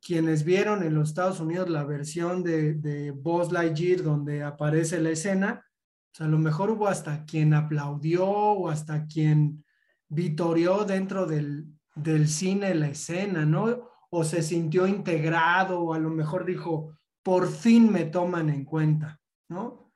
quienes 0.00 0.44
vieron 0.44 0.84
en 0.84 0.94
los 0.94 1.08
Estados 1.08 1.40
Unidos 1.40 1.68
la 1.68 1.82
versión 1.82 2.44
de, 2.44 2.74
de 2.74 3.10
Buzz 3.10 3.50
Lightyear 3.50 4.02
donde 4.02 4.44
aparece 4.44 5.00
la 5.00 5.10
escena, 5.10 5.66
pues 6.12 6.20
a 6.20 6.30
lo 6.30 6.38
mejor 6.38 6.70
hubo 6.70 6.86
hasta 6.86 7.24
quien 7.24 7.54
aplaudió 7.54 8.24
o 8.24 8.68
hasta 8.68 9.06
quien 9.06 9.64
vitorió 10.08 10.84
dentro 10.84 11.26
del, 11.26 11.66
del 11.96 12.28
cine 12.28 12.72
la 12.74 12.88
escena, 12.88 13.44
¿no? 13.44 13.95
O 14.18 14.24
se 14.24 14.42
sintió 14.42 14.86
integrado 14.86 15.78
o 15.78 15.92
a 15.92 15.98
lo 15.98 16.08
mejor 16.08 16.46
dijo, 16.46 16.96
por 17.22 17.48
fin 17.48 17.92
me 17.92 18.06
toman 18.06 18.48
en 18.48 18.64
cuenta, 18.64 19.20
¿no? 19.50 19.92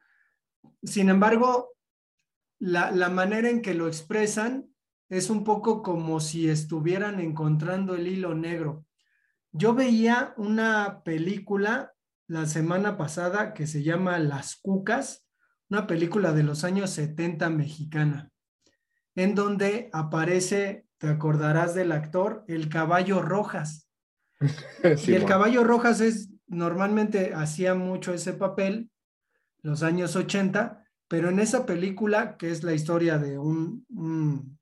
Sin 0.82 1.08
embargo, 1.08 1.70
la, 2.58 2.90
la 2.90 3.08
manera 3.08 3.48
en 3.48 3.62
que 3.62 3.72
lo 3.72 3.88
expresan 3.88 4.74
es 5.08 5.30
un 5.30 5.42
poco 5.42 5.82
como 5.82 6.20
si 6.20 6.50
estuvieran 6.50 7.18
encontrando 7.18 7.94
el 7.94 8.08
hilo 8.08 8.34
negro. 8.34 8.84
Yo 9.52 9.74
veía 9.74 10.34
una 10.36 11.02
película 11.02 11.94
la 12.28 12.44
semana 12.44 12.98
pasada 12.98 13.54
que 13.54 13.66
se 13.66 13.82
llama 13.82 14.18
Las 14.18 14.56
Cucas, 14.56 15.26
una 15.70 15.86
película 15.86 16.34
de 16.34 16.42
los 16.42 16.64
años 16.64 16.90
70 16.90 17.48
mexicana, 17.48 18.30
en 19.14 19.34
donde 19.34 19.88
aparece, 19.94 20.84
te 20.98 21.08
acordarás 21.08 21.74
del 21.74 21.92
actor, 21.92 22.44
el 22.48 22.68
caballo 22.68 23.22
Rojas. 23.22 23.89
y 25.06 25.14
el 25.14 25.24
caballo 25.24 25.64
Rojas 25.64 26.00
es, 26.00 26.30
normalmente 26.46 27.34
hacía 27.34 27.74
mucho 27.74 28.12
ese 28.12 28.32
papel, 28.32 28.90
los 29.62 29.82
años 29.82 30.16
80, 30.16 30.84
pero 31.08 31.28
en 31.28 31.40
esa 31.40 31.66
película, 31.66 32.36
que 32.36 32.50
es 32.50 32.62
la 32.62 32.72
historia 32.72 33.18
de 33.18 33.38
un, 33.38 33.84
un, 33.90 34.58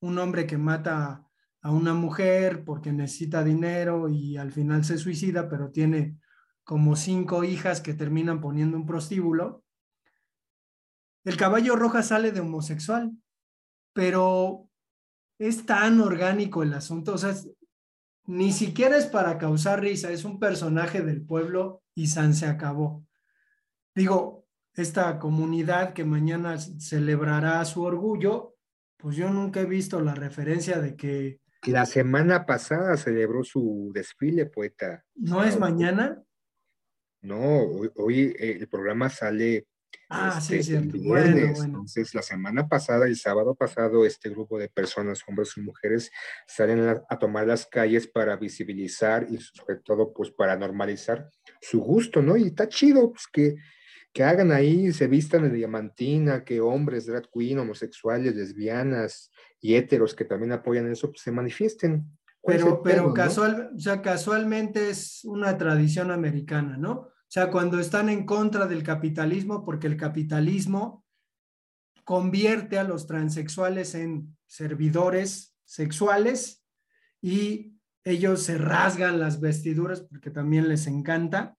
un 0.00 0.18
hombre 0.18 0.46
que 0.46 0.58
mata 0.58 1.26
a 1.62 1.70
una 1.70 1.94
mujer 1.94 2.64
porque 2.64 2.92
necesita 2.92 3.44
dinero 3.44 4.08
y 4.08 4.36
al 4.36 4.52
final 4.52 4.84
se 4.84 4.98
suicida, 4.98 5.48
pero 5.48 5.70
tiene 5.70 6.18
como 6.64 6.96
cinco 6.96 7.44
hijas 7.44 7.80
que 7.80 7.94
terminan 7.94 8.40
poniendo 8.40 8.76
un 8.76 8.86
prostíbulo. 8.86 9.64
El 11.24 11.36
caballo 11.36 11.76
roja 11.76 12.02
sale 12.02 12.32
de 12.32 12.40
homosexual, 12.40 13.12
pero 13.92 14.68
es 15.38 15.66
tan 15.66 16.00
orgánico 16.00 16.62
el 16.62 16.74
asunto, 16.74 17.14
o 17.14 17.18
sea, 17.18 17.34
ni 18.26 18.52
siquiera 18.52 18.96
es 18.96 19.06
para 19.06 19.38
causar 19.38 19.80
risa, 19.80 20.10
es 20.10 20.24
un 20.24 20.38
personaje 20.38 21.02
del 21.02 21.22
pueblo 21.22 21.82
y 21.94 22.08
San 22.08 22.34
se 22.34 22.46
acabó. 22.46 23.04
Digo, 23.94 24.46
esta 24.74 25.18
comunidad 25.18 25.94
que 25.94 26.04
mañana 26.04 26.58
celebrará 26.58 27.64
su 27.64 27.82
orgullo, 27.82 28.56
pues 28.96 29.16
yo 29.16 29.30
nunca 29.30 29.60
he 29.60 29.66
visto 29.66 30.00
la 30.00 30.14
referencia 30.14 30.78
de 30.80 30.96
que... 30.96 31.40
La 31.66 31.86
semana 31.86 32.46
pasada 32.46 32.96
celebró 32.96 33.44
su 33.44 33.90
desfile, 33.92 34.46
poeta. 34.46 35.04
¿No 35.14 35.44
es 35.44 35.58
mañana? 35.58 36.22
No, 37.22 37.58
hoy, 37.58 37.90
hoy 37.96 38.34
el 38.38 38.68
programa 38.68 39.10
sale 39.10 39.66
Ah, 40.08 40.36
este, 40.38 40.62
sí, 40.62 40.74
el 40.74 40.88
viernes. 40.88 41.06
Bueno, 41.06 41.52
bueno. 41.54 41.64
Entonces, 41.64 42.14
la 42.14 42.22
semana 42.22 42.68
pasada, 42.68 43.06
el 43.06 43.16
sábado 43.16 43.54
pasado, 43.54 44.04
este 44.04 44.28
grupo 44.28 44.58
de 44.58 44.68
personas, 44.68 45.22
hombres 45.28 45.52
y 45.56 45.60
mujeres, 45.60 46.10
salen 46.46 46.80
a, 46.80 47.02
a 47.08 47.18
tomar 47.18 47.46
las 47.46 47.66
calles 47.66 48.08
para 48.08 48.36
visibilizar 48.36 49.26
y 49.30 49.38
sobre 49.38 49.76
todo, 49.76 50.12
pues, 50.12 50.30
para 50.32 50.56
normalizar 50.56 51.30
su 51.60 51.80
gusto, 51.80 52.22
¿no? 52.22 52.36
Y 52.36 52.48
está 52.48 52.68
chido, 52.68 53.12
pues, 53.12 53.26
que, 53.32 53.54
que 54.12 54.24
hagan 54.24 54.50
ahí, 54.50 54.92
se 54.92 55.06
vistan 55.06 55.44
de 55.44 55.50
diamantina, 55.50 56.44
que 56.44 56.60
hombres, 56.60 57.06
drag 57.06 57.30
queen, 57.32 57.60
homosexuales, 57.60 58.34
lesbianas 58.34 59.30
y 59.60 59.76
héteros 59.76 60.14
que 60.14 60.24
también 60.24 60.50
apoyan 60.52 60.90
eso, 60.90 61.08
pues, 61.10 61.22
se 61.22 61.30
manifiesten. 61.30 62.18
¿Cuál 62.40 62.56
es 62.56 62.62
el 62.62 62.68
Pero, 62.68 62.82
pero 62.82 62.96
pedo, 62.96 63.08
no? 63.08 63.14
casual, 63.14 63.70
o 63.76 63.78
sea, 63.78 64.02
casualmente 64.02 64.90
es 64.90 65.24
una 65.24 65.56
tradición 65.56 66.10
americana, 66.10 66.76
¿no? 66.76 67.10
O 67.30 67.32
sea, 67.32 67.48
cuando 67.48 67.78
están 67.78 68.08
en 68.08 68.26
contra 68.26 68.66
del 68.66 68.82
capitalismo, 68.82 69.64
porque 69.64 69.86
el 69.86 69.96
capitalismo 69.96 71.04
convierte 72.02 72.76
a 72.76 72.82
los 72.82 73.06
transexuales 73.06 73.94
en 73.94 74.36
servidores 74.48 75.54
sexuales 75.64 76.64
y 77.22 77.76
ellos 78.02 78.42
se 78.42 78.58
rasgan 78.58 79.20
las 79.20 79.38
vestiduras 79.38 80.00
porque 80.00 80.32
también 80.32 80.66
les 80.66 80.88
encanta. 80.88 81.56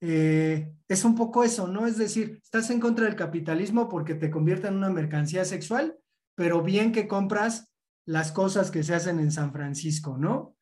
Eh, 0.00 0.72
es 0.86 1.04
un 1.04 1.16
poco 1.16 1.42
eso, 1.42 1.66
¿no? 1.66 1.88
Es 1.88 1.98
decir, 1.98 2.38
estás 2.40 2.70
en 2.70 2.78
contra 2.78 3.06
del 3.06 3.16
capitalismo 3.16 3.88
porque 3.88 4.14
te 4.14 4.30
convierte 4.30 4.68
en 4.68 4.76
una 4.76 4.90
mercancía 4.90 5.44
sexual, 5.44 5.98
pero 6.36 6.62
bien 6.62 6.92
que 6.92 7.08
compras 7.08 7.74
las 8.06 8.30
cosas 8.30 8.70
que 8.70 8.84
se 8.84 8.94
hacen 8.94 9.18
en 9.18 9.32
San 9.32 9.52
Francisco, 9.52 10.16
¿no? 10.16 10.56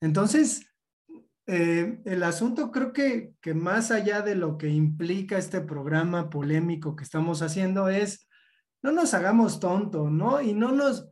Entonces, 0.00 0.66
eh, 1.46 2.00
el 2.04 2.22
asunto 2.24 2.72
creo 2.72 2.92
que, 2.92 3.34
más 3.54 3.90
allá 3.90 4.22
de 4.22 4.34
lo 4.34 4.58
que 4.58 4.68
implica 4.68 5.38
este 5.38 5.60
programa 5.60 6.28
polémico 6.28 6.96
que 6.96 7.04
estamos 7.04 7.40
haciendo 7.40 7.88
es, 7.88 8.28
no 8.82 8.92
nos 8.92 9.14
hagamos 9.14 9.60
tonto, 9.60 10.10
¿no? 10.10 10.40
Y 10.42 10.54
no 10.54 10.72
nos, 10.72 11.08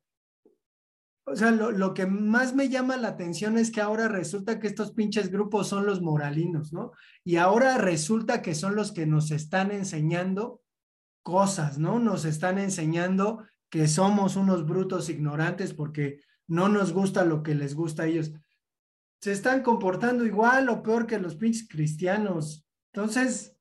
o 1.27 1.37
sea, 1.37 1.53
lo, 1.53 1.94
que 1.94 2.07
más 2.07 2.55
me 2.55 2.68
llama 2.68 2.97
la 2.97 3.09
atención 3.09 3.59
es 3.59 3.70
que 3.70 3.81
ahora 3.81 4.09
resulta 4.09 4.59
que 4.59 4.66
estos 4.66 4.92
pinches 4.92 5.31
grupos 5.31 5.68
son 5.68 5.87
los 5.87 6.03
moralinos, 6.03 6.73
¿no? 6.73 6.92
Y 7.25 7.37
ahora 7.37 7.79
resulta 7.79 8.42
que 8.42 8.55
son 8.55 8.75
los 8.75 8.92
que 8.92 9.07
nos 9.07 9.31
están 9.31 9.70
enseñando 9.70 10.62
cosas, 11.23 11.79
¿no? 11.79 12.01
Nos 12.01 12.25
están 12.25 12.59
enseñando 12.59 13.44
que 13.70 13.87
somos 13.88 14.37
unos 14.37 14.66
brutos 14.66 15.09
ignorantes 15.09 15.75
porque 15.75 16.20
no 16.47 16.68
nos 16.68 16.92
gusta 16.92 17.25
lo 17.25 17.42
que 17.42 17.55
les 17.55 17.75
gusta 17.75 18.03
a 18.03 18.07
ellos. 18.07 18.33
Se 19.25 19.33
están 19.33 19.63
comportando 19.63 20.27
igual 20.27 20.69
o 20.69 20.83
peor 20.83 21.07
que 21.07 21.19
los 21.19 21.35
pinches 21.35 21.67
cristianos. 21.67 22.69
Entonces, 22.93 23.57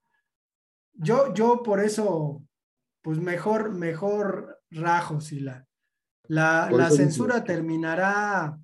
yo, 0.91 1.34
yo 1.34 1.63
por 1.63 1.80
eso, 1.80 2.43
pues 3.02 3.17
mejor, 3.19 3.73
mejor 3.73 4.62
rajo, 4.71 5.21
si 5.21 5.39
la, 5.39 5.65
la, 6.28 6.69
la 6.69 6.89
censura 6.89 7.45
terminará 7.45 8.60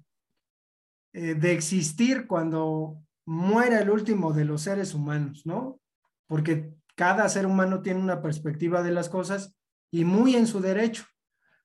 eh, 1.13 1.35
de 1.35 1.53
existir 1.53 2.27
cuando 2.27 3.01
muera 3.25 3.79
el 3.79 3.91
último 3.91 4.33
de 4.33 4.43
los 4.43 4.63
seres 4.63 4.93
humanos, 4.93 5.43
¿no? 5.45 5.79
Porque 6.27 6.73
cada 6.95 7.29
ser 7.29 7.45
humano 7.45 7.81
tiene 7.81 8.01
una 8.01 8.21
perspectiva 8.21 8.83
de 8.83 8.91
las 8.91 9.07
cosas 9.07 9.55
y 9.89 10.03
muy 10.03 10.35
en 10.35 10.47
su 10.47 10.59
derecho. 10.59 11.05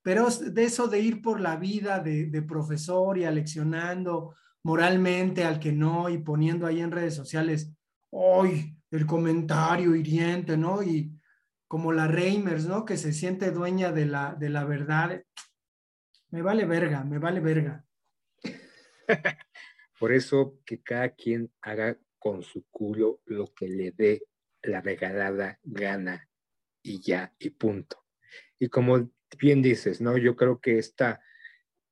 Pero 0.01 0.31
de 0.31 0.63
eso 0.63 0.87
de 0.87 1.01
ir 1.01 1.21
por 1.21 1.41
la 1.41 1.57
vida 1.57 1.99
de, 1.99 2.27
de 2.27 2.43
profesor 2.43 3.19
y 3.19 3.25
aleccionando 3.25 4.37
moralmente 4.65 5.45
al 5.45 5.61
que 5.61 5.73
no 5.73 6.09
y 6.09 6.19
poniendo 6.19 6.67
ahí 6.67 6.81
en 6.81 6.91
redes 6.91 7.15
sociales, 7.15 7.71
hoy 8.11 8.77
el 8.91 9.07
comentario 9.07 9.95
hiriente, 9.95 10.57
¿no? 10.57 10.83
Y 10.83 11.13
como 11.69 11.93
la 11.93 12.09
Reimers, 12.09 12.67
¿no? 12.67 12.85
Que 12.85 12.97
se 12.97 13.13
siente 13.13 13.51
dueña 13.51 13.93
de 13.93 14.07
la, 14.07 14.35
de 14.35 14.49
la 14.49 14.65
verdad. 14.65 15.23
Me 16.31 16.43
vale 16.43 16.65
verga, 16.65 17.05
me 17.05 17.19
vale 17.19 17.41
verga. 17.41 17.85
Por 19.99 20.13
eso 20.13 20.59
que 20.65 20.83
cada 20.83 21.11
quien 21.11 21.53
haga 21.61 21.99
con 22.19 22.43
su 22.43 22.65
culo 22.71 23.21
lo 23.27 23.53
que 23.53 23.69
le 23.69 23.91
dé 23.91 24.23
la 24.63 24.81
regalada 24.81 25.59
gana 25.63 26.29
y 26.83 27.01
ya, 27.01 27.35
y 27.39 27.51
punto. 27.51 28.05
Y 28.59 28.69
como 28.69 29.11
bien 29.39 29.63
dices, 29.63 30.01
¿no? 30.01 30.17
Yo 30.17 30.37
creo 30.37 30.61
que 30.61 30.79
esta, 30.79 31.21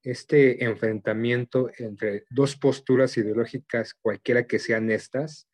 este 0.02 0.64
enfrentamiento 0.64 1.70
entre 1.78 2.24
dos 2.30 2.56
posturas 2.56 3.16
ideológicas, 3.16 3.94
cualquiera 3.94 4.46
que 4.46 4.58
sean 4.58 4.90
estas, 4.90 5.48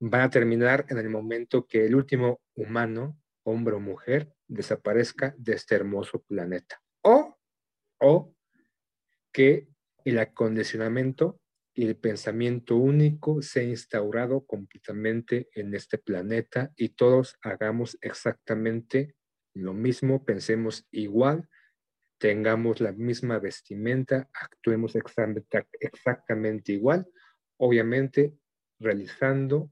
van 0.00 0.22
a 0.22 0.30
terminar 0.30 0.86
en 0.88 0.98
el 0.98 1.10
momento 1.10 1.66
que 1.66 1.86
el 1.86 1.94
último 1.94 2.40
humano, 2.54 3.18
hombre 3.42 3.74
o 3.74 3.80
mujer, 3.80 4.32
desaparezca 4.46 5.34
de 5.36 5.54
este 5.54 5.74
hermoso 5.74 6.22
planeta. 6.22 6.80
O, 7.02 7.36
o 8.00 8.34
que 9.32 9.68
el 10.04 10.18
acondicionamiento 10.18 11.40
y 11.74 11.86
el 11.86 11.96
pensamiento 11.96 12.76
único 12.76 13.42
sea 13.42 13.62
instaurado 13.62 14.44
completamente 14.46 15.48
en 15.54 15.74
este 15.74 15.98
planeta 15.98 16.72
y 16.76 16.90
todos 16.90 17.36
hagamos 17.42 17.98
exactamente 18.00 19.14
lo 19.54 19.74
mismo, 19.74 20.24
pensemos 20.24 20.86
igual, 20.90 21.48
tengamos 22.18 22.80
la 22.80 22.92
misma 22.92 23.38
vestimenta, 23.38 24.28
actuemos 24.32 24.94
exactamente 25.80 26.72
igual, 26.72 27.08
obviamente 27.56 28.34
realizando 28.78 29.70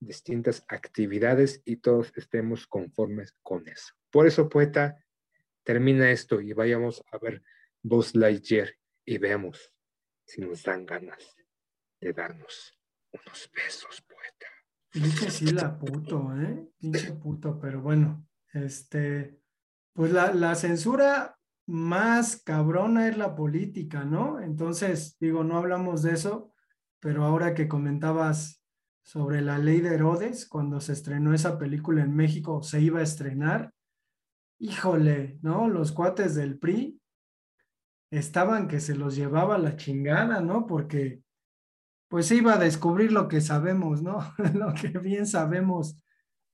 distintas 0.00 0.64
actividades 0.68 1.60
y 1.64 1.76
todos 1.76 2.12
estemos 2.16 2.66
conformes 2.66 3.34
con 3.42 3.68
eso. 3.68 3.94
Por 4.10 4.26
eso, 4.26 4.48
poeta, 4.48 5.04
termina 5.64 6.10
esto 6.10 6.40
y 6.40 6.52
vayamos 6.52 7.02
a 7.10 7.18
ver 7.18 7.42
Buzz 7.82 8.14
Lightyear 8.14 8.74
y 9.04 9.18
veamos 9.18 9.72
si 10.24 10.40
nos 10.40 10.62
dan 10.62 10.86
ganas 10.86 11.36
de 12.00 12.12
darnos 12.12 12.78
unos 13.12 13.50
besos, 13.52 14.02
poeta. 14.02 14.46
Dice 14.92 15.30
sí 15.30 15.46
la 15.46 15.78
puto, 15.78 16.32
¿eh? 16.36 16.68
Pinche 16.78 17.12
puto, 17.12 17.58
pero 17.58 17.80
bueno, 17.80 18.28
este, 18.52 19.40
pues 19.92 20.12
la, 20.12 20.32
la 20.32 20.54
censura 20.54 21.37
más 21.68 22.36
cabrona 22.42 23.08
es 23.08 23.18
la 23.18 23.34
política, 23.34 24.02
¿no? 24.02 24.40
Entonces, 24.40 25.18
digo, 25.20 25.44
no 25.44 25.58
hablamos 25.58 26.02
de 26.02 26.12
eso, 26.12 26.54
pero 26.98 27.24
ahora 27.24 27.54
que 27.54 27.68
comentabas 27.68 28.64
sobre 29.02 29.42
la 29.42 29.58
ley 29.58 29.82
de 29.82 29.94
Herodes, 29.94 30.48
cuando 30.48 30.80
se 30.80 30.94
estrenó 30.94 31.34
esa 31.34 31.58
película 31.58 32.02
en 32.02 32.16
México, 32.16 32.62
se 32.62 32.80
iba 32.80 33.00
a 33.00 33.02
estrenar, 33.02 33.74
híjole, 34.58 35.38
¿no? 35.42 35.68
Los 35.68 35.92
cuates 35.92 36.34
del 36.34 36.58
PRI 36.58 36.98
estaban 38.10 38.66
que 38.66 38.80
se 38.80 38.96
los 38.96 39.14
llevaba 39.14 39.58
la 39.58 39.76
chingada, 39.76 40.40
¿no? 40.40 40.66
Porque 40.66 41.22
pues 42.08 42.30
iba 42.32 42.54
a 42.54 42.58
descubrir 42.58 43.12
lo 43.12 43.28
que 43.28 43.42
sabemos, 43.42 44.02
¿no? 44.02 44.20
lo 44.54 44.72
que 44.72 44.88
bien 44.88 45.26
sabemos 45.26 46.02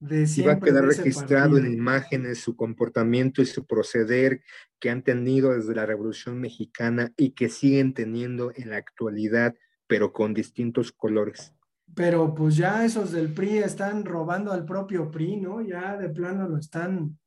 de 0.09 0.27
siempre. 0.27 0.53
Iba 0.53 0.53
a 0.53 0.61
quedar 0.61 0.85
registrado 0.85 1.59
en 1.59 1.73
imágenes 1.73 2.39
su 2.39 2.57
comportamiento 2.57 3.43
y 3.43 3.47
su 3.47 3.67
proceder 3.67 4.43
que 4.81 4.91
han 4.91 5.03
tenido 5.03 5.55
desde 5.55 5.75
la 5.75 5.87
Revolución 5.87 6.41
Mexicana 6.41 7.13
y 7.17 7.31
que 7.31 7.49
siguen 7.49 7.95
teniendo 7.95 8.53
en 8.55 8.71
la 8.71 8.77
actualidad 8.77 9.55
pero 9.87 10.13
con 10.13 10.35
distintos 10.35 10.93
colores. 10.93 11.55
Pero 11.95 12.35
pues 12.35 12.57
ya 12.57 12.85
esos 12.85 13.13
del 13.13 13.33
PRI 13.33 13.59
están 13.59 14.05
robando 14.05 14.53
al 14.53 14.65
propio 14.65 15.11
PRI, 15.11 15.37
¿no? 15.37 15.61
Ya 15.61 15.97
de 15.97 16.09
plano 16.09 16.49
lo 16.49 16.59
están. 16.59 17.19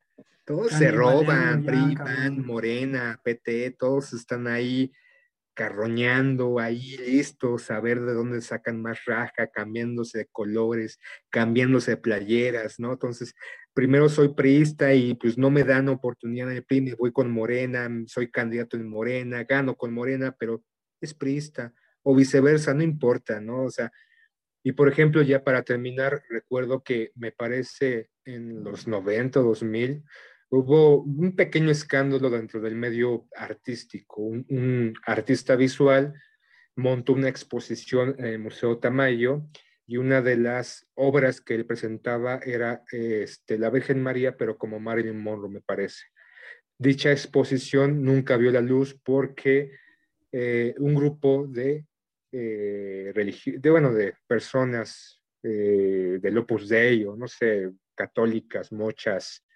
Todos 0.44 0.72
se 0.72 0.92
roban, 0.92 1.64
ya, 1.64 1.72
PRI. 1.72 1.96
PAN, 1.96 2.46
Morena, 2.46 3.20
PT, 3.24 3.72
todos 3.72 4.14
están 4.14 4.48
ahí 4.48 4.92
carroñando, 5.58 6.60
ahí 6.60 6.98
listos 6.98 7.72
a 7.72 7.80
ver 7.80 8.02
de 8.02 8.14
dónde 8.14 8.42
sacan 8.42 8.80
más 8.80 9.06
raja, 9.06 9.48
cambiándose 9.48 10.20
de 10.20 10.28
colores, 10.28 11.00
cambiándose 11.32 11.92
de 11.92 11.98
playeras, 11.98 12.80
¿no? 12.80 12.94
Entonces, 12.94 13.34
primero 13.74 14.08
soy 14.08 14.36
priista 14.36 14.94
y 14.94 15.16
pues 15.16 15.36
no 15.36 15.50
me 15.50 15.64
dan 15.64 15.90
oportunidad 15.90 16.52
en 16.52 16.58
el 16.58 16.84
me 16.84 16.94
voy 16.94 17.12
con 17.12 17.32
Morena, 17.32 17.90
soy 18.06 18.30
candidato 18.30 18.78
en 18.78 18.88
Morena, 18.88 19.46
gano 19.46 19.76
con 19.76 19.96
Morena, 19.96 20.36
pero 20.40 20.64
es 21.02 21.16
priista, 21.16 21.74
o 22.04 22.14
viceversa, 22.16 22.76
no 22.76 22.84
importa, 22.84 23.42
¿no? 23.42 23.64
O 23.64 23.72
sea, 23.72 23.92
y 24.64 24.74
por 24.74 24.90
ejemplo, 24.90 25.24
ya 25.24 25.44
para 25.44 25.64
terminar, 25.64 26.22
recuerdo 26.30 26.84
que 26.84 27.12
me 27.16 27.32
parece 27.32 28.12
en 28.26 28.64
los 28.64 28.88
90, 28.88 29.40
2000, 29.40 30.04
hubo 30.50 31.02
un 31.02 31.36
pequeño 31.36 31.72
escándalo 31.72 32.30
dentro 32.30 32.62
del 32.62 32.76
medio 32.76 33.28
artístico. 33.36 34.22
Un, 34.22 34.94
artista 35.06 35.56
visual 35.56 36.14
montó 36.76 37.14
una 37.14 37.30
exposición 37.30 38.16
en 38.20 38.26
el 38.26 38.40
Museo 38.40 38.78
Tamayo 38.78 39.44
y 39.86 39.98
una 39.98 40.22
de 40.22 40.38
las 40.38 40.88
obras 40.96 41.42
que 41.42 41.56
él 41.56 41.66
presentaba 41.66 42.40
era 42.46 42.84
este, 42.92 43.58
la 43.58 43.70
Virgen 43.70 44.02
María, 44.02 44.38
pero 44.38 44.58
como 44.58 44.80
Marilyn 44.80 45.20
Monroe, 45.20 45.50
me 45.50 45.62
parece. 45.62 46.06
Dicha 46.78 47.12
exposición 47.12 48.04
nunca 48.04 48.38
vio 48.38 48.52
la 48.52 48.62
luz 48.62 49.00
porque 49.04 49.72
eh, 50.32 50.76
un 50.78 50.94
grupo 50.94 51.48
de, 51.48 51.86
eh, 52.32 53.14
de, 53.16 53.70
bueno, 53.70 53.94
de 53.94 54.14
personas 54.28 55.22
eh, 55.42 56.20
del 56.22 56.38
Opus 56.38 56.68
Dei, 56.68 57.06
o 57.06 57.16
no 57.16 57.28
sé, 57.28 57.72
católicas, 57.96 58.72
mochas 58.72 59.47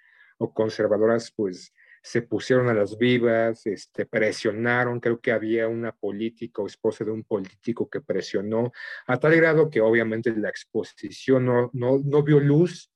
o 0.42 0.54
conservadoras, 0.54 1.32
pues 1.32 1.72
se 2.02 2.24
pusieron 2.24 2.68
a 2.68 2.74
las 2.74 2.98
vivas, 2.98 3.68
este, 3.68 4.08
presionaron, 4.08 5.00
creo 5.00 5.22
que 5.22 5.32
había 5.32 5.68
una 5.68 5.92
política 5.92 6.64
o 6.64 6.68
esposa 6.68 7.06
de 7.06 7.12
un 7.12 7.24
político 7.24 7.88
que 7.88 8.02
presionó, 8.02 8.72
a 9.06 9.20
tal 9.20 9.36
grado 9.36 9.70
que 9.70 9.82
obviamente 9.82 10.36
la 10.36 10.50
exposición 10.50 11.46
no, 11.46 11.70
no, 11.74 12.02
no 12.04 12.24
vio 12.24 12.40
luz. 12.40 12.92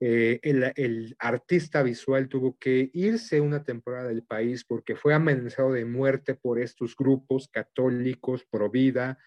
Eh, 0.00 0.38
el, 0.42 0.72
el 0.76 1.16
artista 1.18 1.82
visual 1.82 2.28
tuvo 2.28 2.56
que 2.58 2.90
irse 2.92 3.40
una 3.40 3.64
temporada 3.64 4.08
del 4.08 4.22
país 4.22 4.64
porque 4.64 4.94
fue 4.94 5.14
amenazado 5.14 5.72
de 5.72 5.84
muerte 5.84 6.34
por 6.34 6.60
estos 6.60 6.94
grupos 6.94 7.48
católicos 7.48 8.44
pro 8.44 8.70
vida, 8.70 9.18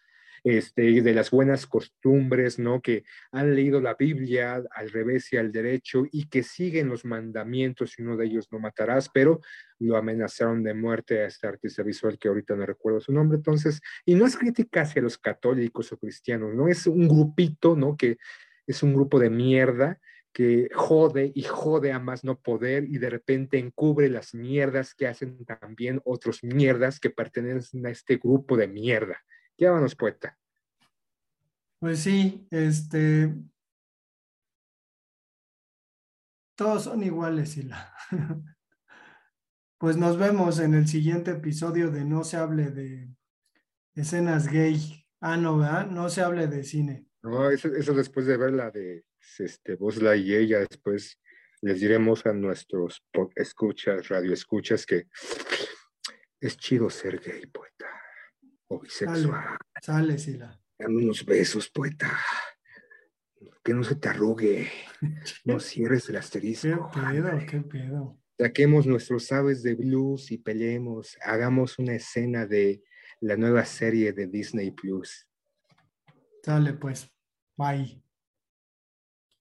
este, 0.47 1.01
de 1.01 1.13
las 1.13 1.29
buenas 1.29 1.67
costumbres, 1.67 2.57
¿no? 2.57 2.81
Que 2.81 3.03
han 3.31 3.53
leído 3.53 3.81
la 3.81 3.95
Biblia 3.95 4.63
al 4.71 4.89
revés 4.89 5.33
y 5.33 5.37
al 5.37 5.51
derecho 5.51 6.05
y 6.09 6.29
que 6.29 6.41
siguen 6.41 6.87
los 6.87 7.03
mandamientos 7.03 7.99
y 7.99 8.01
uno 8.01 8.15
de 8.15 8.27
ellos 8.27 8.47
no 8.49 8.59
matarás, 8.59 9.09
pero 9.09 9.41
lo 9.79 9.97
amenazaron 9.97 10.63
de 10.63 10.73
muerte 10.73 11.19
a 11.19 11.27
este 11.27 11.47
artista 11.47 11.83
visual 11.83 12.17
que 12.17 12.29
ahorita 12.29 12.55
no 12.55 12.65
recuerdo 12.65 13.01
su 13.01 13.11
nombre. 13.11 13.35
Entonces, 13.35 13.81
y 14.05 14.15
no 14.15 14.25
es 14.25 14.37
crítica 14.37 14.81
hacia 14.81 15.01
los 15.01 15.17
católicos 15.17 15.91
o 15.91 15.97
cristianos, 15.97 16.55
¿no? 16.55 16.69
Es 16.69 16.87
un 16.87 17.09
grupito, 17.09 17.75
¿no? 17.75 17.97
Que 17.97 18.17
es 18.65 18.83
un 18.83 18.93
grupo 18.93 19.19
de 19.19 19.29
mierda 19.29 19.99
que 20.31 20.69
jode 20.73 21.33
y 21.35 21.43
jode 21.43 21.91
a 21.91 21.99
más 21.99 22.23
no 22.23 22.39
poder 22.39 22.85
y 22.85 22.99
de 22.99 23.09
repente 23.09 23.57
encubre 23.57 24.07
las 24.07 24.33
mierdas 24.33 24.93
que 24.93 25.07
hacen 25.07 25.43
también 25.45 25.99
otros 26.05 26.41
mierdas 26.41 27.01
que 27.01 27.09
pertenecen 27.09 27.85
a 27.85 27.89
este 27.89 28.15
grupo 28.15 28.55
de 28.55 28.67
mierda. 28.69 29.21
Llámanos 29.57 29.95
poeta. 29.95 30.37
Pues 31.79 31.99
sí, 31.99 32.47
este. 32.51 33.33
Todos 36.55 36.83
son 36.85 37.03
iguales, 37.03 37.51
Sila. 37.51 37.93
Pues 39.79 39.95
nos 39.95 40.17
vemos 40.17 40.57
en 40.57 40.73
el 40.73 40.87
siguiente 40.87 41.29
episodio 41.29 41.91
de 41.91 42.03
No 42.03 42.23
se 42.23 42.37
hable 42.37 42.71
de 42.71 43.15
escenas 43.93 44.47
gay. 44.47 45.05
Ah, 45.21 45.37
no, 45.37 45.59
¿verdad? 45.59 45.85
No 45.85 46.09
se 46.09 46.21
hable 46.21 46.47
de 46.47 46.63
cine. 46.63 47.05
No, 47.21 47.51
eso, 47.51 47.67
eso 47.67 47.93
después 47.93 48.25
de 48.25 48.37
ver 48.37 48.53
la 48.53 48.71
de 48.71 49.05
este, 49.37 49.75
Buzz 49.75 50.01
Lightyear, 50.01 50.45
ya 50.45 50.59
después 50.59 51.19
les 51.61 51.79
diremos 51.79 52.25
a 52.25 52.33
nuestros 52.33 53.03
escuchas, 53.35 54.07
radio 54.07 54.33
escuchas 54.33 54.85
que 54.85 55.07
es 56.39 56.57
chido 56.57 56.89
ser 56.89 57.19
gay, 57.19 57.45
poeta, 57.47 57.87
o 58.67 58.79
bisexual. 58.79 59.57
Sale, 59.81 60.17
Sila. 60.17 60.59
Dame 60.77 60.97
unos 61.03 61.25
besos, 61.25 61.69
poeta. 61.69 62.17
Que 63.63 63.73
no 63.73 63.83
se 63.83 63.95
te 63.95 64.09
arrugue. 64.09 64.69
No 65.45 65.59
cierres 65.59 66.07
el 66.09 66.13
¿Qué 66.13 66.19
asterisco. 66.19 66.91
pedo? 66.93 67.37
¿Qué 67.49 67.61
pedo? 67.61 68.19
Saquemos 68.39 68.85
nuestros 68.85 69.31
aves 69.31 69.63
de 69.63 69.75
blues 69.75 70.31
y 70.31 70.37
peleemos. 70.37 71.17
Hagamos 71.23 71.79
una 71.79 71.95
escena 71.95 72.45
de 72.45 72.83
la 73.19 73.35
nueva 73.35 73.65
serie 73.65 74.13
de 74.13 74.27
Disney 74.27 74.71
Plus. 74.71 75.27
Sale, 76.43 76.73
pues. 76.73 77.09
Bye. 77.57 78.01